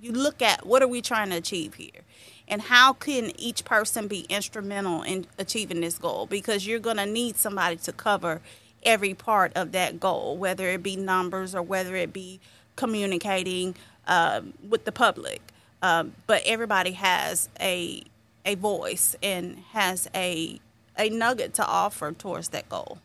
you 0.00 0.12
look 0.12 0.42
at 0.42 0.66
what 0.66 0.82
are 0.82 0.88
we 0.88 1.00
trying 1.00 1.30
to 1.30 1.36
achieve 1.36 1.74
here, 1.74 2.02
and 2.46 2.62
how 2.62 2.92
can 2.92 3.32
each 3.40 3.64
person 3.64 4.08
be 4.08 4.26
instrumental 4.28 5.02
in 5.02 5.26
achieving 5.38 5.80
this 5.80 5.98
goal? 5.98 6.26
Because 6.26 6.66
you're 6.66 6.78
going 6.78 6.98
to 6.98 7.06
need 7.06 7.36
somebody 7.36 7.76
to 7.76 7.92
cover 7.92 8.42
every 8.84 9.14
part 9.14 9.52
of 9.56 9.72
that 9.72 9.98
goal, 9.98 10.36
whether 10.36 10.68
it 10.68 10.82
be 10.82 10.96
numbers 10.96 11.54
or 11.54 11.62
whether 11.62 11.96
it 11.96 12.12
be 12.12 12.40
communicating 12.76 13.74
um, 14.06 14.52
with 14.68 14.84
the 14.84 14.92
public. 14.92 15.40
Um, 15.82 16.12
but 16.26 16.42
everybody 16.46 16.92
has 16.92 17.48
a 17.60 18.02
a 18.44 18.54
voice 18.54 19.16
and 19.22 19.58
has 19.72 20.08
a 20.14 20.60
a 20.98 21.10
nugget 21.10 21.54
to 21.54 21.66
offer 21.66 22.12
towards 22.12 22.48
that 22.50 22.68
goal. 22.68 22.98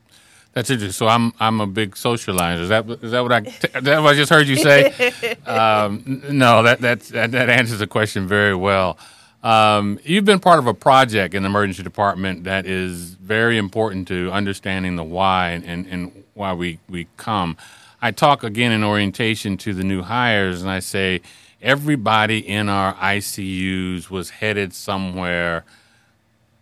That's 0.54 0.70
interesting. 0.70 0.94
So 0.94 1.08
I'm 1.08 1.34
I'm 1.40 1.62
a 1.62 1.68
big 1.68 1.96
socializer. 1.96 2.62
Is 2.62 2.70
that 2.70 2.90
is 3.02 3.12
that 3.12 3.24
what 3.24 3.32
I 3.32 3.40
that 3.40 4.02
what 4.02 4.14
I 4.14 4.16
just 4.16 4.30
heard 4.30 4.48
you 4.48 4.58
say? 4.58 5.38
um, 5.46 6.24
no, 6.30 6.64
that, 6.64 6.80
that 6.82 7.02
that 7.02 7.50
answers 7.50 7.80
the 7.80 7.88
question 7.88 8.28
very 8.28 8.56
well. 8.56 8.98
Um, 9.44 10.00
you've 10.04 10.26
been 10.26 10.40
part 10.40 10.60
of 10.60 10.68
a 10.68 10.74
project 10.74 11.34
in 11.34 11.44
the 11.44 11.50
emergency 11.50 11.82
department 11.82 12.44
that 12.44 12.66
is 12.66 13.16
very 13.16 13.58
important 13.58 14.08
to 14.10 14.32
understanding 14.32 14.98
the 14.98 15.04
why 15.04 15.50
and, 15.50 15.66
and, 15.66 15.88
and 15.88 16.24
why 16.36 16.54
we, 16.54 16.80
we 16.88 17.08
come. 17.18 17.58
I 18.02 18.12
talk 18.12 18.44
again 18.44 18.72
in 18.72 18.84
orientation 18.84 19.58
to 19.58 19.74
the 19.74 19.84
new 19.84 20.02
hires, 20.02 20.62
and 20.62 20.72
I 20.72 20.80
say 20.80 21.22
everybody 21.62 22.40
in 22.40 22.68
our 22.68 22.96
ICUs 22.96 24.10
was 24.10 24.32
headed 24.32 24.74
somewhere 24.74 25.64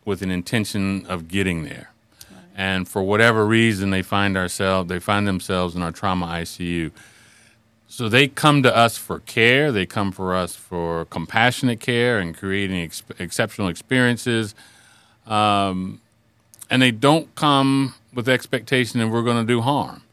with 0.04 0.22
an 0.22 0.32
intention 0.32 1.06
of 1.06 1.30
getting 1.30 1.64
there. 1.64 1.92
Right. 2.30 2.44
And 2.56 2.90
for 2.90 3.02
whatever 3.02 3.46
reason, 3.46 3.90
they 3.90 4.02
find 4.02 4.36
ourselves, 4.36 4.90
they 4.90 5.00
find 5.00 5.26
themselves 5.26 5.76
in 5.76 5.82
our 5.82 5.92
trauma 5.94 6.26
ICU. 6.26 6.92
So 7.88 8.10
they 8.10 8.28
come 8.28 8.62
to 8.64 8.76
us 8.76 8.98
for 8.98 9.20
care. 9.20 9.72
They 9.72 9.86
come 9.86 10.12
for 10.12 10.36
us 10.36 10.56
for 10.56 11.06
compassionate 11.06 11.80
care 11.80 12.20
and 12.20 12.38
creating 12.38 12.82
ex- 12.82 13.04
exceptional 13.18 13.68
experiences. 13.68 14.54
Um, 15.26 16.02
and 16.70 16.82
they 16.82 16.92
don't 16.92 17.34
come 17.34 17.96
with 18.14 18.30
expectation 18.30 19.00
that 19.00 19.08
we're 19.08 19.24
going 19.24 19.46
to 19.46 19.54
do 19.54 19.62
harm. 19.62 20.04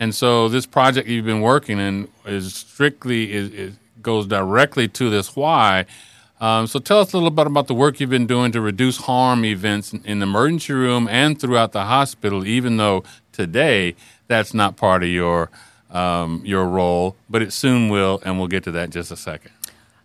And 0.00 0.14
so 0.14 0.48
this 0.48 0.66
project 0.66 1.08
you've 1.08 1.24
been 1.24 1.40
working 1.40 1.78
in 1.78 2.08
is 2.24 2.54
strictly 2.54 3.32
is, 3.32 3.50
is 3.52 3.74
goes 4.02 4.26
directly 4.26 4.88
to 4.88 5.10
this 5.10 5.34
why. 5.34 5.86
Um, 6.40 6.68
so 6.68 6.78
tell 6.78 7.00
us 7.00 7.12
a 7.12 7.16
little 7.16 7.30
bit 7.30 7.48
about 7.48 7.66
the 7.66 7.74
work 7.74 7.98
you've 7.98 8.10
been 8.10 8.26
doing 8.26 8.52
to 8.52 8.60
reduce 8.60 8.96
harm 8.98 9.44
events 9.44 9.92
in, 9.92 10.20
the 10.20 10.22
emergency 10.22 10.72
room 10.72 11.08
and 11.08 11.38
throughout 11.38 11.72
the 11.72 11.84
hospital. 11.84 12.46
Even 12.46 12.76
though 12.76 13.02
today 13.32 13.96
that's 14.28 14.54
not 14.54 14.76
part 14.76 15.02
of 15.02 15.08
your 15.08 15.50
um, 15.90 16.42
your 16.44 16.66
role, 16.66 17.16
but 17.30 17.42
it 17.42 17.52
soon 17.52 17.88
will, 17.88 18.20
and 18.24 18.38
we'll 18.38 18.48
get 18.48 18.62
to 18.64 18.70
that 18.72 18.84
in 18.84 18.90
just 18.90 19.10
a 19.10 19.16
second. 19.16 19.50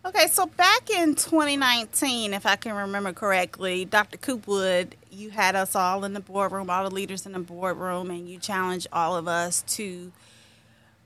Okay, 0.06 0.28
so 0.28 0.46
back 0.46 0.90
in 0.90 1.16
2019, 1.16 2.34
if 2.34 2.46
I 2.46 2.56
can 2.56 2.74
remember 2.74 3.14
correctly, 3.14 3.86
Dr. 3.86 4.18
Coopwood, 4.18 4.96
you 5.14 5.30
had 5.30 5.56
us 5.56 5.76
all 5.76 6.04
in 6.04 6.14
the 6.14 6.20
boardroom, 6.20 6.70
all 6.70 6.88
the 6.88 6.94
leaders 6.94 7.26
in 7.26 7.34
the 7.34 7.40
boardroom, 7.40 8.10
and 8.10 8.28
you 8.28 8.40
challenged 8.40 8.88
all 8.92 9.16
of 9.16 9.28
us 9.28 9.64
to 9.68 10.12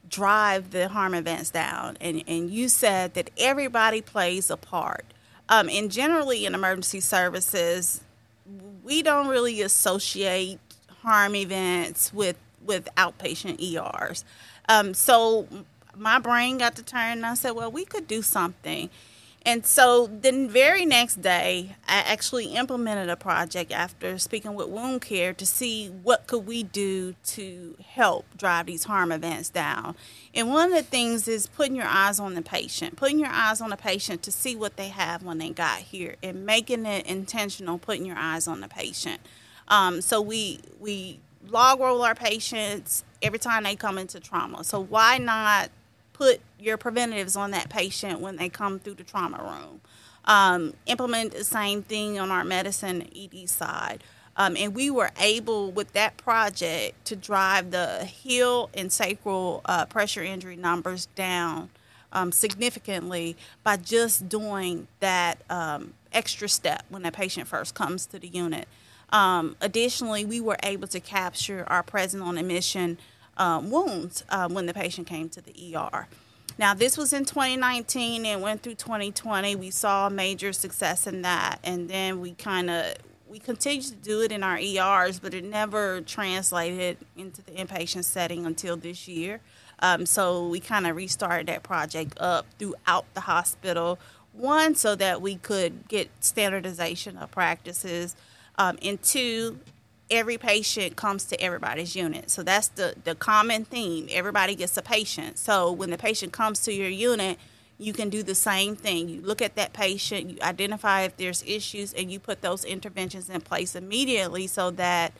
drive 0.09 0.71
the 0.71 0.87
harm 0.87 1.13
events 1.13 1.49
down. 1.49 1.97
And, 1.99 2.23
and 2.27 2.49
you 2.49 2.69
said 2.69 3.13
that 3.15 3.29
everybody 3.37 4.01
plays 4.01 4.49
a 4.49 4.57
part. 4.57 5.05
Um, 5.49 5.69
and 5.69 5.91
generally 5.91 6.45
in 6.45 6.55
emergency 6.55 6.99
services, 6.99 8.01
we 8.83 9.01
don't 9.01 9.27
really 9.27 9.61
associate 9.61 10.59
harm 11.01 11.35
events 11.35 12.13
with, 12.13 12.37
with 12.65 12.87
outpatient 12.95 13.61
ERs. 13.61 14.23
Um, 14.69 14.93
so 14.93 15.47
my 15.95 16.19
brain 16.19 16.57
got 16.57 16.75
to 16.75 16.83
turn 16.83 17.17
and 17.17 17.25
I 17.25 17.33
said, 17.33 17.51
well, 17.51 17.71
we 17.71 17.85
could 17.85 18.07
do 18.07 18.21
something. 18.21 18.89
And 19.47 19.65
so 19.65 20.07
the 20.07 20.47
very 20.47 20.85
next 20.85 21.21
day, 21.21 21.77
I 21.87 21.99
actually 21.99 22.47
implemented 22.47 23.07
a 23.07 23.15
project 23.15 23.71
after 23.71 24.17
speaking 24.17 24.55
with 24.55 24.67
wound 24.67 25.01
care 25.01 25.31
to 25.31 25.45
see 25.45 25.87
what 25.87 26.27
could 26.27 26.45
we 26.45 26.63
do 26.63 27.15
to 27.27 27.77
help 27.87 28.25
drive 28.35 28.65
these 28.65 28.83
harm 28.83 29.09
events 29.09 29.47
down. 29.47 29.95
And 30.35 30.49
one 30.49 30.73
of 30.73 30.75
the 30.75 30.83
things 30.83 31.29
is 31.29 31.47
putting 31.47 31.77
your 31.77 31.87
eyes 31.87 32.19
on 32.19 32.33
the 32.33 32.41
patient, 32.41 32.97
putting 32.97 33.19
your 33.19 33.29
eyes 33.29 33.61
on 33.61 33.69
the 33.69 33.77
patient 33.77 34.21
to 34.23 34.33
see 34.33 34.53
what 34.53 34.75
they 34.75 34.89
have 34.89 35.23
when 35.23 35.37
they 35.37 35.51
got 35.51 35.79
here, 35.79 36.17
and 36.21 36.45
making 36.45 36.85
it 36.85 37.05
intentional, 37.05 37.77
putting 37.77 38.05
your 38.05 38.17
eyes 38.17 38.49
on 38.49 38.59
the 38.59 38.67
patient. 38.67 39.21
Um, 39.69 40.01
so 40.01 40.19
we 40.19 40.59
we 40.77 41.21
log 41.47 41.79
roll 41.79 42.01
our 42.01 42.15
patients 42.15 43.05
every 43.21 43.39
time 43.39 43.63
they 43.63 43.77
come 43.77 43.97
into 43.97 44.19
trauma. 44.19 44.65
So 44.65 44.83
why 44.83 45.19
not 45.19 45.69
put 46.17 46.41
your 46.59 46.77
preventatives 46.77 47.35
on 47.35 47.51
that 47.51 47.69
patient 47.69 48.19
when 48.19 48.37
they 48.37 48.49
come 48.49 48.79
through 48.79 48.95
the 48.95 49.03
trauma 49.03 49.37
room. 49.41 49.81
Um, 50.25 50.73
implement 50.85 51.33
the 51.33 51.43
same 51.43 51.83
thing 51.83 52.19
on 52.19 52.31
our 52.31 52.43
medicine 52.43 53.07
ED 53.15 53.49
side. 53.49 54.03
Um, 54.35 54.55
and 54.57 54.75
we 54.75 54.91
were 54.91 55.09
able 55.19 55.71
with 55.71 55.93
that 55.93 56.17
project 56.17 57.05
to 57.05 57.15
drive 57.15 57.71
the 57.71 58.05
heel 58.05 58.69
and 58.73 58.91
sacral 58.91 59.61
uh, 59.65 59.85
pressure 59.85 60.23
injury 60.23 60.55
numbers 60.55 61.07
down 61.15 61.69
um, 62.11 62.31
significantly 62.31 63.35
by 63.63 63.77
just 63.77 64.29
doing 64.29 64.87
that 64.99 65.41
um, 65.49 65.93
extra 66.13 66.47
step 66.49 66.83
when 66.89 67.05
a 67.05 67.11
patient 67.11 67.47
first 67.47 67.73
comes 67.73 68.05
to 68.07 68.19
the 68.19 68.27
unit. 68.27 68.67
Um, 69.09 69.55
additionally, 69.61 70.25
we 70.25 70.41
were 70.41 70.57
able 70.63 70.87
to 70.89 70.99
capture 70.99 71.63
our 71.67 71.81
present 71.81 72.21
on 72.21 72.37
admission 72.37 72.97
um, 73.37 73.71
wounds 73.71 74.23
uh, 74.29 74.49
when 74.49 74.65
the 74.65 74.73
patient 74.73 75.07
came 75.07 75.29
to 75.29 75.41
the 75.41 75.75
ER. 75.75 76.07
Now, 76.59 76.73
this 76.73 76.97
was 76.97 77.13
in 77.13 77.25
2019 77.25 78.25
and 78.25 78.41
went 78.41 78.63
through 78.63 78.75
2020. 78.75 79.55
We 79.55 79.69
saw 79.69 80.09
major 80.09 80.51
success 80.53 81.05
in 81.05 81.21
that, 81.21 81.59
and 81.63 81.89
then 81.89 82.19
we 82.19 82.33
kind 82.33 82.69
of 82.69 82.95
we 83.29 83.39
continued 83.39 83.85
to 83.85 83.95
do 83.95 84.21
it 84.21 84.31
in 84.31 84.41
our 84.41 84.57
ERs, 84.57 85.19
but 85.19 85.33
it 85.33 85.43
never 85.43 86.01
translated 86.01 86.97
into 87.17 87.41
the 87.41 87.51
inpatient 87.51 88.05
setting 88.05 88.45
until 88.45 88.77
this 88.77 89.07
year. 89.07 89.41
Um, 89.79 90.05
so 90.05 90.47
we 90.47 90.59
kind 90.59 90.87
of 90.87 90.95
restarted 90.95 91.47
that 91.47 91.61
project 91.61 92.17
up 92.19 92.45
throughout 92.57 93.05
the 93.13 93.21
hospital. 93.21 93.99
One, 94.33 94.75
so 94.75 94.95
that 94.95 95.21
we 95.21 95.35
could 95.35 95.87
get 95.87 96.09
standardization 96.19 97.17
of 97.17 97.31
practices, 97.31 98.15
um, 98.57 98.77
and 98.81 99.01
two, 99.01 99.59
every 100.09 100.37
patient 100.37 100.95
comes 100.95 101.25
to 101.25 101.41
everybody's 101.41 101.95
unit. 101.95 102.29
So 102.29 102.43
that's 102.43 102.69
the, 102.69 102.95
the 103.03 103.15
common 103.15 103.65
theme. 103.65 104.07
Everybody 104.11 104.55
gets 104.55 104.77
a 104.77 104.81
patient. 104.81 105.37
So 105.37 105.71
when 105.71 105.89
the 105.89 105.97
patient 105.97 106.31
comes 106.31 106.61
to 106.61 106.73
your 106.73 106.89
unit, 106.89 107.37
you 107.77 107.93
can 107.93 108.09
do 108.09 108.23
the 108.23 108.35
same 108.35 108.75
thing. 108.75 109.09
You 109.09 109.21
look 109.21 109.41
at 109.41 109.55
that 109.55 109.73
patient, 109.73 110.29
you 110.29 110.37
identify 110.41 111.01
if 111.01 111.17
there's 111.17 111.43
issues, 111.45 111.93
and 111.93 112.11
you 112.11 112.19
put 112.19 112.41
those 112.41 112.65
interventions 112.65 113.29
in 113.29 113.41
place 113.41 113.75
immediately 113.75 114.47
so 114.47 114.71
that 114.71 115.13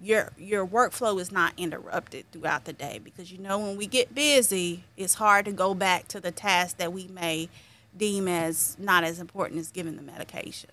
your 0.00 0.30
your 0.38 0.66
workflow 0.66 1.20
is 1.20 1.30
not 1.30 1.52
interrupted 1.58 2.24
throughout 2.32 2.64
the 2.64 2.72
day 2.72 2.98
because 3.02 3.30
you 3.30 3.38
know 3.38 3.58
when 3.58 3.76
we 3.76 3.86
get 3.86 4.14
busy, 4.14 4.84
it's 4.96 5.14
hard 5.14 5.44
to 5.46 5.52
go 5.52 5.74
back 5.74 6.08
to 6.08 6.20
the 6.20 6.30
task 6.30 6.78
that 6.78 6.92
we 6.92 7.08
may 7.08 7.48
deem 7.96 8.28
as 8.28 8.76
not 8.78 9.04
as 9.04 9.18
important 9.18 9.60
as 9.60 9.70
giving 9.70 9.96
the 9.96 10.02
medication. 10.02 10.70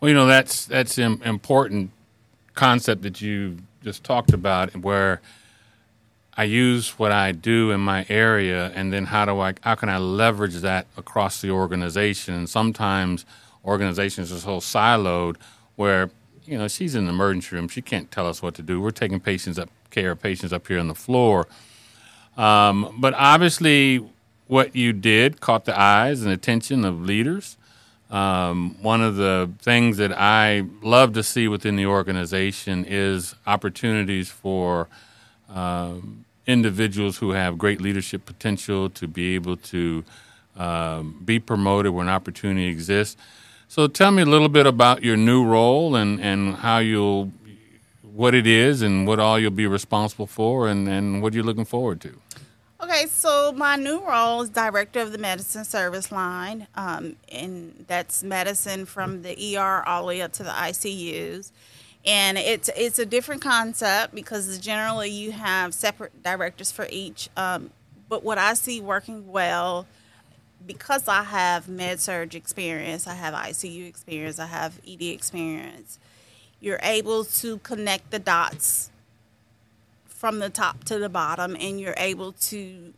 Well, 0.00 0.08
you 0.08 0.14
know 0.14 0.26
that's 0.26 0.66
that's 0.66 0.98
important 0.98 1.90
concept 2.58 3.02
that 3.02 3.20
you 3.22 3.58
just 3.84 4.02
talked 4.02 4.32
about, 4.32 4.74
where 4.76 5.20
I 6.36 6.44
use 6.44 6.98
what 6.98 7.12
I 7.12 7.32
do 7.32 7.70
in 7.70 7.80
my 7.80 8.04
area, 8.08 8.72
and 8.74 8.92
then 8.92 9.06
how 9.06 9.24
do 9.24 9.40
I 9.40 9.54
how 9.62 9.76
can 9.76 9.88
I 9.88 9.98
leverage 9.98 10.56
that 10.56 10.86
across 10.96 11.40
the 11.40 11.50
organization? 11.50 12.34
And 12.34 12.48
sometimes 12.48 13.24
organizations 13.64 14.32
are 14.32 14.40
so 14.40 14.58
siloed 14.58 15.36
where 15.76 16.10
you 16.44 16.58
know 16.58 16.68
she's 16.68 16.94
in 16.94 17.04
the 17.06 17.12
emergency 17.12 17.54
room. 17.54 17.68
She 17.68 17.82
can't 17.82 18.10
tell 18.10 18.26
us 18.26 18.42
what 18.42 18.54
to 18.56 18.62
do. 18.62 18.80
We're 18.80 18.90
taking 18.90 19.20
patients 19.20 19.58
up 19.58 19.70
care 19.90 20.10
of 20.12 20.20
patients 20.20 20.52
up 20.52 20.66
here 20.66 20.80
on 20.80 20.88
the 20.88 20.94
floor. 20.94 21.46
Um, 22.36 22.94
but 22.98 23.14
obviously, 23.14 24.04
what 24.46 24.74
you 24.74 24.92
did 24.92 25.40
caught 25.40 25.64
the 25.64 25.78
eyes 25.78 26.22
and 26.22 26.32
attention 26.32 26.84
of 26.84 27.02
leaders. 27.02 27.56
Um, 28.10 28.76
one 28.80 29.02
of 29.02 29.16
the 29.16 29.50
things 29.60 29.98
that 29.98 30.12
I 30.12 30.64
love 30.82 31.12
to 31.12 31.22
see 31.22 31.46
within 31.46 31.76
the 31.76 31.86
organization 31.86 32.86
is 32.88 33.34
opportunities 33.46 34.30
for 34.30 34.88
um, 35.50 36.24
individuals 36.46 37.18
who 37.18 37.32
have 37.32 37.58
great 37.58 37.80
leadership 37.80 38.24
potential 38.24 38.88
to 38.90 39.06
be 39.06 39.34
able 39.34 39.56
to 39.58 40.04
um, 40.56 41.20
be 41.24 41.38
promoted 41.38 41.92
when 41.92 42.08
opportunity 42.08 42.68
exists. 42.68 43.16
So 43.68 43.86
tell 43.86 44.10
me 44.10 44.22
a 44.22 44.26
little 44.26 44.48
bit 44.48 44.66
about 44.66 45.02
your 45.02 45.16
new 45.16 45.44
role 45.44 45.94
and, 45.94 46.18
and 46.20 46.56
how 46.56 46.78
you'll, 46.78 47.30
what 48.02 48.34
it 48.34 48.46
is 48.46 48.80
and 48.80 49.06
what 49.06 49.20
all 49.20 49.38
you'll 49.38 49.50
be 49.50 49.66
responsible 49.66 50.26
for 50.26 50.68
and, 50.68 50.88
and 50.88 51.22
what 51.22 51.34
you're 51.34 51.44
looking 51.44 51.66
forward 51.66 52.00
to. 52.00 52.18
Okay, 52.80 53.06
so 53.06 53.50
my 53.56 53.74
new 53.74 53.98
role 54.06 54.42
is 54.42 54.50
director 54.50 55.00
of 55.00 55.10
the 55.10 55.18
medicine 55.18 55.64
service 55.64 56.12
line, 56.12 56.68
um, 56.76 57.16
and 57.28 57.84
that's 57.88 58.22
medicine 58.22 58.86
from 58.86 59.22
the 59.22 59.56
ER 59.56 59.82
all 59.84 60.02
the 60.02 60.06
way 60.06 60.22
up 60.22 60.32
to 60.34 60.44
the 60.44 60.50
ICUs. 60.50 61.50
And 62.06 62.38
it's 62.38 62.70
it's 62.76 63.00
a 63.00 63.04
different 63.04 63.42
concept 63.42 64.14
because 64.14 64.58
generally 64.58 65.10
you 65.10 65.32
have 65.32 65.74
separate 65.74 66.22
directors 66.22 66.70
for 66.70 66.86
each. 66.90 67.28
Um, 67.36 67.70
but 68.08 68.22
what 68.22 68.38
I 68.38 68.54
see 68.54 68.80
working 68.80 69.26
well 69.32 69.86
because 70.64 71.08
I 71.08 71.24
have 71.24 71.68
med 71.68 71.98
surg 71.98 72.36
experience, 72.36 73.08
I 73.08 73.14
have 73.14 73.34
ICU 73.34 73.88
experience, 73.88 74.38
I 74.38 74.46
have 74.46 74.80
ED 74.86 75.02
experience, 75.02 75.98
you're 76.60 76.80
able 76.82 77.24
to 77.24 77.58
connect 77.58 78.12
the 78.12 78.20
dots 78.20 78.90
from 80.18 80.40
the 80.40 80.50
top 80.50 80.82
to 80.82 80.98
the 80.98 81.08
bottom 81.08 81.56
and 81.60 81.80
you're 81.80 81.94
able 81.96 82.32
to 82.32 82.92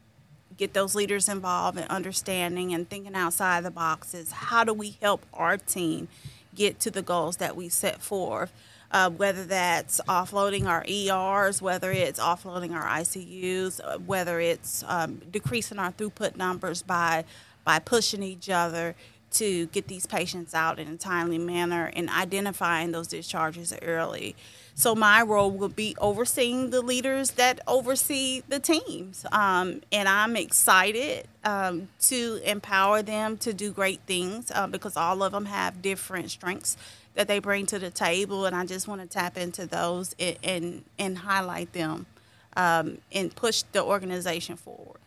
get 0.56 0.72
those 0.72 0.94
leaders 0.94 1.28
involved 1.28 1.78
in 1.78 1.84
understanding 1.84 2.72
and 2.72 2.88
thinking 2.88 3.14
outside 3.14 3.62
the 3.62 3.70
boxes. 3.70 4.32
How 4.32 4.64
do 4.64 4.72
we 4.72 4.96
help 5.02 5.26
our 5.34 5.58
team 5.58 6.08
get 6.54 6.80
to 6.80 6.90
the 6.90 7.02
goals 7.02 7.36
that 7.36 7.56
we 7.56 7.68
set 7.68 8.00
forth? 8.00 8.50
Uh, 8.90 9.10
whether 9.10 9.44
that's 9.44 10.00
offloading 10.08 10.66
our 10.66 10.84
ERs, 10.88 11.60
whether 11.60 11.92
it's 11.92 12.18
offloading 12.18 12.72
our 12.72 12.86
ICUs, 12.86 13.80
uh, 13.84 13.98
whether 13.98 14.40
it's 14.40 14.82
um, 14.88 15.20
decreasing 15.30 15.78
our 15.78 15.92
throughput 15.92 16.36
numbers 16.36 16.82
by 16.82 17.24
by 17.64 17.78
pushing 17.78 18.22
each 18.22 18.48
other 18.48 18.96
to 19.32 19.66
get 19.66 19.86
these 19.86 20.06
patients 20.06 20.54
out 20.54 20.78
in 20.78 20.88
a 20.88 20.96
timely 20.96 21.38
manner 21.38 21.90
and 21.94 22.08
identifying 22.10 22.92
those 22.92 23.06
discharges 23.06 23.72
early. 23.82 24.34
So 24.74 24.94
my 24.94 25.22
role 25.22 25.50
will 25.50 25.68
be 25.68 25.94
overseeing 26.00 26.70
the 26.70 26.80
leaders 26.80 27.32
that 27.32 27.60
oversee 27.66 28.42
the 28.48 28.58
teams, 28.58 29.26
um, 29.30 29.82
and 29.92 30.08
I'm 30.08 30.36
excited 30.36 31.26
um, 31.44 31.88
to 32.02 32.40
empower 32.44 33.02
them 33.02 33.36
to 33.38 33.52
do 33.52 33.72
great 33.72 34.00
things 34.06 34.50
uh, 34.54 34.66
because 34.66 34.96
all 34.96 35.22
of 35.22 35.32
them 35.32 35.44
have 35.44 35.82
different 35.82 36.30
strengths 36.30 36.76
that 37.14 37.28
they 37.28 37.40
bring 37.40 37.66
to 37.66 37.78
the 37.78 37.90
table, 37.90 38.46
and 38.46 38.56
I 38.56 38.64
just 38.64 38.88
want 38.88 39.02
to 39.02 39.06
tap 39.06 39.36
into 39.36 39.66
those 39.66 40.14
and 40.18 40.38
and, 40.42 40.84
and 40.98 41.18
highlight 41.18 41.72
them 41.72 42.06
um, 42.56 42.98
and 43.12 43.34
push 43.34 43.62
the 43.72 43.82
organization 43.84 44.56
forward. 44.56 45.00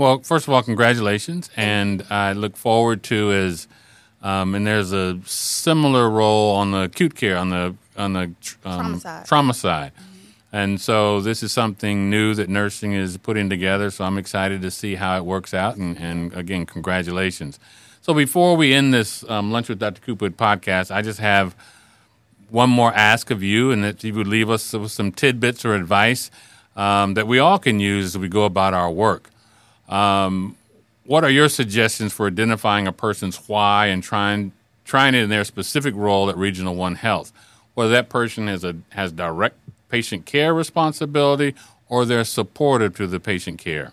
Well, 0.00 0.20
first 0.20 0.48
of 0.48 0.54
all, 0.54 0.62
congratulations, 0.62 1.50
and 1.58 2.06
I 2.08 2.32
look 2.32 2.56
forward 2.56 3.02
to 3.02 3.32
as 3.32 3.68
um, 4.22 4.54
and 4.54 4.66
there's 4.66 4.94
a 4.94 5.20
similar 5.26 6.08
role 6.08 6.56
on 6.56 6.70
the 6.70 6.84
acute 6.84 7.14
care 7.14 7.36
on 7.36 7.50
the 7.50 7.76
on 7.98 8.14
the 8.14 8.20
um, 8.22 8.34
trauma 8.62 9.00
side. 9.00 9.26
Trauma 9.26 9.52
side. 9.52 9.92
Mm-hmm. 9.92 10.56
And 10.56 10.80
so 10.80 11.20
this 11.20 11.42
is 11.42 11.52
something 11.52 12.08
new 12.08 12.32
that 12.32 12.48
nursing 12.48 12.94
is 12.94 13.18
putting 13.18 13.50
together. 13.50 13.90
So 13.90 14.06
I'm 14.06 14.16
excited 14.16 14.62
to 14.62 14.70
see 14.70 14.94
how 14.94 15.18
it 15.18 15.26
works 15.26 15.52
out. 15.52 15.76
And, 15.76 15.98
and 15.98 16.32
again, 16.32 16.64
congratulations. 16.64 17.60
So 18.00 18.14
before 18.14 18.56
we 18.56 18.72
end 18.72 18.94
this 18.94 19.22
um, 19.28 19.52
Lunch 19.52 19.68
with 19.68 19.80
Dr. 19.80 20.00
Coopwood 20.00 20.38
podcast, 20.38 20.90
I 20.90 21.02
just 21.02 21.18
have 21.18 21.54
one 22.48 22.70
more 22.70 22.94
ask 22.94 23.30
of 23.30 23.42
you, 23.42 23.70
and 23.70 23.84
that 23.84 24.02
you 24.02 24.14
would 24.14 24.26
leave 24.26 24.48
us 24.48 24.72
with 24.72 24.92
some 24.92 25.12
tidbits 25.12 25.62
or 25.66 25.74
advice 25.74 26.30
um, 26.74 27.12
that 27.14 27.26
we 27.26 27.38
all 27.38 27.58
can 27.58 27.80
use 27.80 28.06
as 28.06 28.18
we 28.18 28.28
go 28.28 28.44
about 28.44 28.72
our 28.72 28.90
work. 28.90 29.30
Um, 29.90 30.56
what 31.04 31.24
are 31.24 31.30
your 31.30 31.48
suggestions 31.48 32.12
for 32.12 32.28
identifying 32.28 32.86
a 32.86 32.92
person's 32.92 33.36
why 33.48 33.86
and 33.86 34.02
trying 34.02 34.52
trying 34.84 35.14
it 35.14 35.22
in 35.22 35.30
their 35.30 35.44
specific 35.44 35.94
role 35.94 36.30
at 36.30 36.36
Regional 36.36 36.74
One 36.74 36.94
Health? 36.94 37.32
Whether 37.74 37.90
that 37.90 38.08
person 38.08 38.46
has 38.46 38.64
a 38.64 38.76
has 38.90 39.12
direct 39.12 39.56
patient 39.88 40.24
care 40.24 40.54
responsibility 40.54 41.54
or 41.88 42.04
they're 42.04 42.24
supportive 42.24 42.96
to 42.96 43.06
the 43.06 43.18
patient 43.18 43.58
care. 43.58 43.92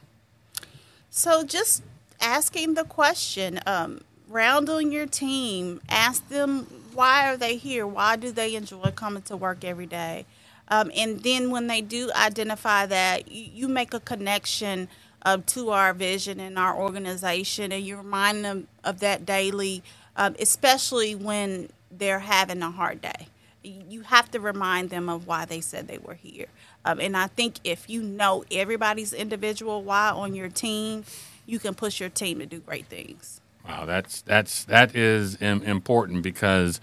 So 1.10 1.44
just 1.44 1.82
asking 2.22 2.76
the 2.76 2.84
question, 2.84 3.60
um, 3.66 4.02
rounding 4.30 4.92
your 4.92 5.08
team, 5.08 5.82
ask 5.90 6.28
them 6.30 6.66
why 6.94 7.32
are 7.32 7.38
they 7.38 7.58
here? 7.58 7.86
Why 7.86 8.16
do 8.16 8.32
they 8.32 8.56
enjoy 8.56 8.92
coming 8.92 9.24
to 9.24 9.36
work 9.36 9.64
every 9.64 9.88
day? 9.88 10.26
Um, 10.70 10.92
and 10.96 11.22
then 11.22 11.50
when 11.50 11.68
they 11.68 11.82
do 11.82 12.12
identify 12.16 12.86
that, 12.86 13.32
you, 13.32 13.50
you 13.54 13.68
make 13.68 13.94
a 13.94 14.00
connection 14.00 14.90
uh, 15.24 15.38
to 15.48 15.70
our 15.70 15.94
vision 15.94 16.40
and 16.40 16.58
our 16.58 16.76
organization, 16.76 17.72
and 17.72 17.84
you 17.86 17.98
remind 17.98 18.46
them 18.46 18.68
of 18.84 19.00
that 19.00 19.26
daily, 19.26 19.84
um, 20.16 20.36
especially 20.40 21.16
when 21.16 21.70
they're 21.92 22.20
having 22.20 22.62
a 22.62 22.72
hard 22.72 23.02
day. 23.02 23.28
You 23.64 24.02
have 24.02 24.32
to 24.32 24.40
remind 24.40 24.90
them 24.90 25.10
of 25.10 25.28
why 25.28 25.46
they 25.46 25.60
said 25.60 25.88
they 25.88 25.98
were 25.98 26.14
here. 26.14 26.48
Um, 26.86 27.02
and 27.02 27.18
I 27.18 27.28
think 27.28 27.56
if 27.64 27.90
you 27.90 28.02
know 28.02 28.46
everybody's 28.50 29.12
individual 29.12 29.84
why 29.84 30.10
on 30.12 30.34
your 30.34 30.48
team, 30.48 31.04
you 31.46 31.60
can 31.60 31.76
push 31.76 32.00
your 32.00 32.10
team 32.10 32.40
to 32.40 32.46
do 32.46 32.60
great 32.60 32.86
things. 32.86 33.42
Wow, 33.68 33.86
that's 33.86 34.22
that's 34.22 34.64
that 34.66 34.96
is 34.96 35.36
important 35.36 36.24
because 36.24 36.80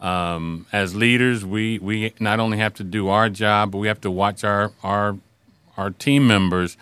um, 0.00 0.66
as 0.72 0.94
leaders, 0.94 1.44
we 1.44 1.78
we 1.80 2.12
not 2.20 2.38
only 2.38 2.58
have 2.58 2.74
to 2.74 2.84
do 2.84 3.08
our 3.08 3.28
job, 3.28 3.72
but 3.72 3.78
we 3.78 3.88
have 3.88 4.00
to 4.02 4.10
watch 4.10 4.44
our 4.44 4.72
our 4.84 5.16
our 5.76 5.90
team 5.90 6.26
members 6.26 6.76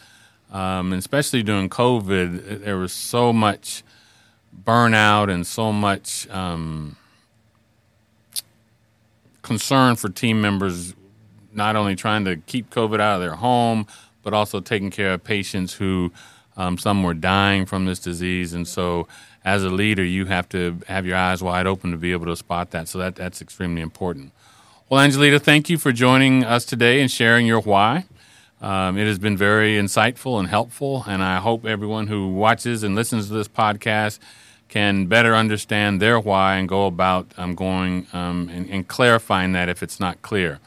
um, 0.53 0.93
especially 0.93 1.43
during 1.43 1.69
COVID, 1.69 2.65
there 2.65 2.77
was 2.77 2.93
so 2.93 3.33
much 3.33 3.83
burnout 4.65 5.33
and 5.33 5.47
so 5.47 5.73
much 5.73 6.29
um, 6.31 6.97
concern 9.43 9.97
for 9.97 10.09
team 10.09 10.41
members, 10.41 10.95
not 11.53 11.77
only 11.77 11.95
trying 11.95 12.25
to 12.25 12.37
keep 12.37 12.71
COVID 12.71 13.01
out 13.01 13.17
of 13.17 13.21
their 13.21 13.37
home, 13.37 13.87
but 14.23 14.33
also 14.33 14.61
taking 14.61 14.91
care 14.91 15.15
of 15.15 15.25
patients 15.25 15.75
who 15.75 16.13
um, 16.57 16.77
some 16.77 17.03
were 17.03 17.15
dying 17.15 17.67
from 17.67 17.87
this 17.87 17.99
disease. 17.99 18.53
And 18.53 18.67
so, 18.67 19.07
as 19.45 19.65
a 19.65 19.71
leader, 19.71 20.05
you 20.05 20.27
have 20.27 20.49
to 20.51 20.79
have 20.89 21.07
your 21.07 21.17
eyes 21.17 21.43
wide 21.43 21.67
open 21.67 21.93
to 21.93 21.97
be 21.97 22.13
able 22.13 22.27
to 22.27 22.37
spot 22.37 22.73
that. 22.73 22.89
So 22.89 22.99
that 22.99 23.15
that's 23.15 23.41
extremely 23.41 23.81
important. 23.81 24.33
Well, 24.91 25.01
Angelita, 25.01 25.41
thank 25.41 25.71
you 25.71 25.79
for 25.79 25.93
joining 25.93 26.45
us 26.45 26.65
today 26.65 27.01
and 27.01 27.11
sharing 27.11 27.47
your 27.47 27.61
why. 27.61 28.07
Um, 28.61 28.99
it 28.99 29.07
has 29.07 29.19
been 29.19 29.37
very 29.37 29.75
insightful 29.75 30.39
and 30.41 30.49
helpful, 30.49 31.05
and 31.07 31.23
I 31.23 31.37
hope 31.37 31.65
everyone 31.65 32.09
who 32.09 32.29
watches 32.29 32.83
and 32.83 32.95
listens 32.95 33.29
to 33.29 33.35
this 33.35 33.49
podcast 33.49 34.19
can 34.69 35.07
better 35.07 35.35
understand 35.35 36.01
their 36.01 36.21
why 36.21 36.57
and 36.57 36.69
go 36.69 36.87
about 36.87 37.33
um, 37.37 37.55
going 37.55 38.07
um, 38.13 38.51
and, 38.53 38.69
and, 38.69 38.87
clarifying 38.87 39.53
that 39.53 39.69
if 39.69 39.83
it's 39.83 39.99
not 39.99 40.21
clear. 40.23 40.61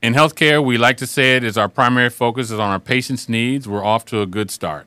In 0.00 0.14
healthcare, 0.14 0.64
we 0.64 0.78
like 0.78 0.96
to 0.96 1.06
say 1.06 1.36
it 1.36 1.44
is 1.44 1.58
our 1.58 1.68
primary 1.68 2.08
focus 2.10 2.50
is 2.50 2.58
on 2.58 2.70
our 2.70 2.80
patients' 2.80 3.28
needs. 3.28 3.68
We're 3.68 3.84
off 3.84 4.04
to 4.06 4.22
a 4.22 4.26
good 4.26 4.50
start. 4.50 4.86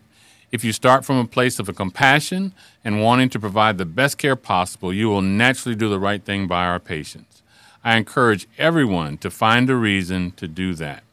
If 0.51 0.63
you 0.63 0.73
start 0.73 1.05
from 1.05 1.17
a 1.17 1.27
place 1.27 1.59
of 1.59 1.69
a 1.69 1.73
compassion 1.73 2.53
and 2.83 3.01
wanting 3.01 3.29
to 3.29 3.39
provide 3.39 3.77
the 3.77 3.85
best 3.85 4.17
care 4.17 4.35
possible, 4.35 4.93
you 4.93 5.09
will 5.09 5.21
naturally 5.21 5.75
do 5.75 5.89
the 5.89 5.99
right 5.99 6.23
thing 6.23 6.47
by 6.47 6.65
our 6.65 6.79
patients. 6.79 7.43
I 7.83 7.97
encourage 7.97 8.47
everyone 8.57 9.17
to 9.19 9.29
find 9.29 9.69
a 9.69 9.75
reason 9.75 10.31
to 10.31 10.47
do 10.47 10.73
that. 10.75 11.04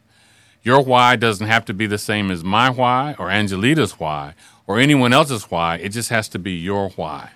Your 0.63 0.83
why 0.83 1.17
doesn't 1.17 1.47
have 1.47 1.65
to 1.67 1.75
be 1.75 1.87
the 1.87 1.99
same 1.99 2.31
as 2.31 2.45
my 2.45 2.71
why 2.71 3.17
or 3.19 3.31
Angelita's 3.31 3.99
why 3.99 4.35
or 4.67 4.79
anyone 4.79 5.13
else's 5.13 5.51
why. 5.51 5.77
It 5.77 5.91
just 5.91 6.11
has 6.11 6.29
to 6.29 6.39
be 6.39 6.53
your 6.53 6.91
why. 6.91 7.31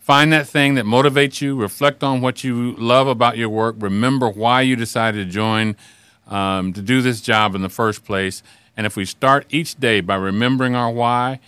Find 0.00 0.32
that 0.32 0.48
thing 0.48 0.74
that 0.74 0.84
motivates 0.84 1.40
you. 1.40 1.54
Reflect 1.54 2.02
on 2.02 2.20
what 2.20 2.42
you 2.42 2.72
love 2.72 3.06
about 3.06 3.36
your 3.36 3.48
work. 3.48 3.76
Remember 3.78 4.28
why 4.28 4.62
you 4.62 4.74
decided 4.74 5.24
to 5.24 5.32
join 5.32 5.76
um, 6.26 6.72
to 6.72 6.82
do 6.82 7.00
this 7.02 7.20
job 7.20 7.54
in 7.54 7.62
the 7.62 7.68
first 7.68 8.04
place. 8.04 8.42
And 8.76 8.86
if 8.86 8.96
we 8.96 9.04
start 9.04 9.46
each 9.50 9.76
day 9.76 10.00
by 10.00 10.16
remembering 10.16 10.74
our 10.74 10.90
why, 10.90 11.38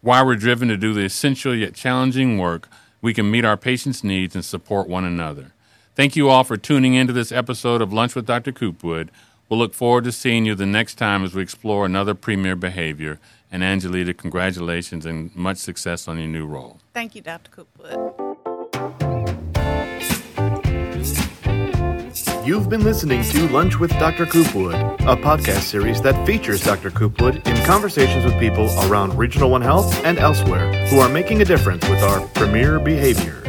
why 0.00 0.22
we're 0.22 0.36
driven 0.36 0.68
to 0.68 0.76
do 0.78 0.94
the 0.94 1.04
essential 1.04 1.54
yet 1.54 1.74
challenging 1.74 2.38
work, 2.38 2.68
we 3.02 3.12
can 3.12 3.30
meet 3.30 3.44
our 3.44 3.56
patients' 3.56 4.02
needs 4.02 4.34
and 4.34 4.44
support 4.44 4.88
one 4.88 5.04
another. 5.04 5.52
Thank 5.94 6.16
you 6.16 6.28
all 6.28 6.44
for 6.44 6.56
tuning 6.56 6.94
into 6.94 7.12
this 7.12 7.32
episode 7.32 7.82
of 7.82 7.92
Lunch 7.92 8.14
with 8.14 8.24
Dr. 8.24 8.52
Coopwood. 8.52 9.10
We'll 9.48 9.58
look 9.58 9.72
forward 9.72 10.04
to 10.04 10.12
seeing 10.12 10.44
you 10.44 10.54
the 10.54 10.66
next 10.66 10.96
time 10.96 11.24
as 11.24 11.34
we 11.34 11.42
explore 11.42 11.86
another 11.86 12.14
premier 12.14 12.54
behavior. 12.54 13.18
And 13.50 13.62
Angelita, 13.62 14.12
congratulations 14.12 15.06
and 15.06 15.34
much 15.34 15.56
success 15.56 16.06
on 16.06 16.18
your 16.18 16.28
new 16.28 16.44
role. 16.46 16.80
Thank 16.92 17.14
you, 17.14 17.22
Dr. 17.22 17.50
Coopwood. 17.50 18.14
You've 22.46 22.68
been 22.68 22.84
listening 22.84 23.22
to 23.24 23.48
Lunch 23.48 23.78
with 23.78 23.90
Dr. 23.92 24.26
Coopwood, 24.26 24.74
a 24.74 25.16
podcast 25.16 25.62
series 25.62 26.00
that 26.02 26.26
features 26.26 26.62
Dr. 26.62 26.90
Coopwood 26.90 27.46
in 27.46 27.56
conversations 27.64 28.24
with 28.24 28.38
people 28.38 28.68
around 28.86 29.16
Regional 29.18 29.50
One 29.50 29.62
Health 29.62 29.94
and 30.04 30.18
elsewhere 30.18 30.86
who 30.86 30.98
are 30.98 31.08
making 31.10 31.42
a 31.42 31.44
difference 31.44 31.86
with 31.88 32.02
our 32.02 32.26
premier 32.28 32.78
behaviors. 32.78 33.47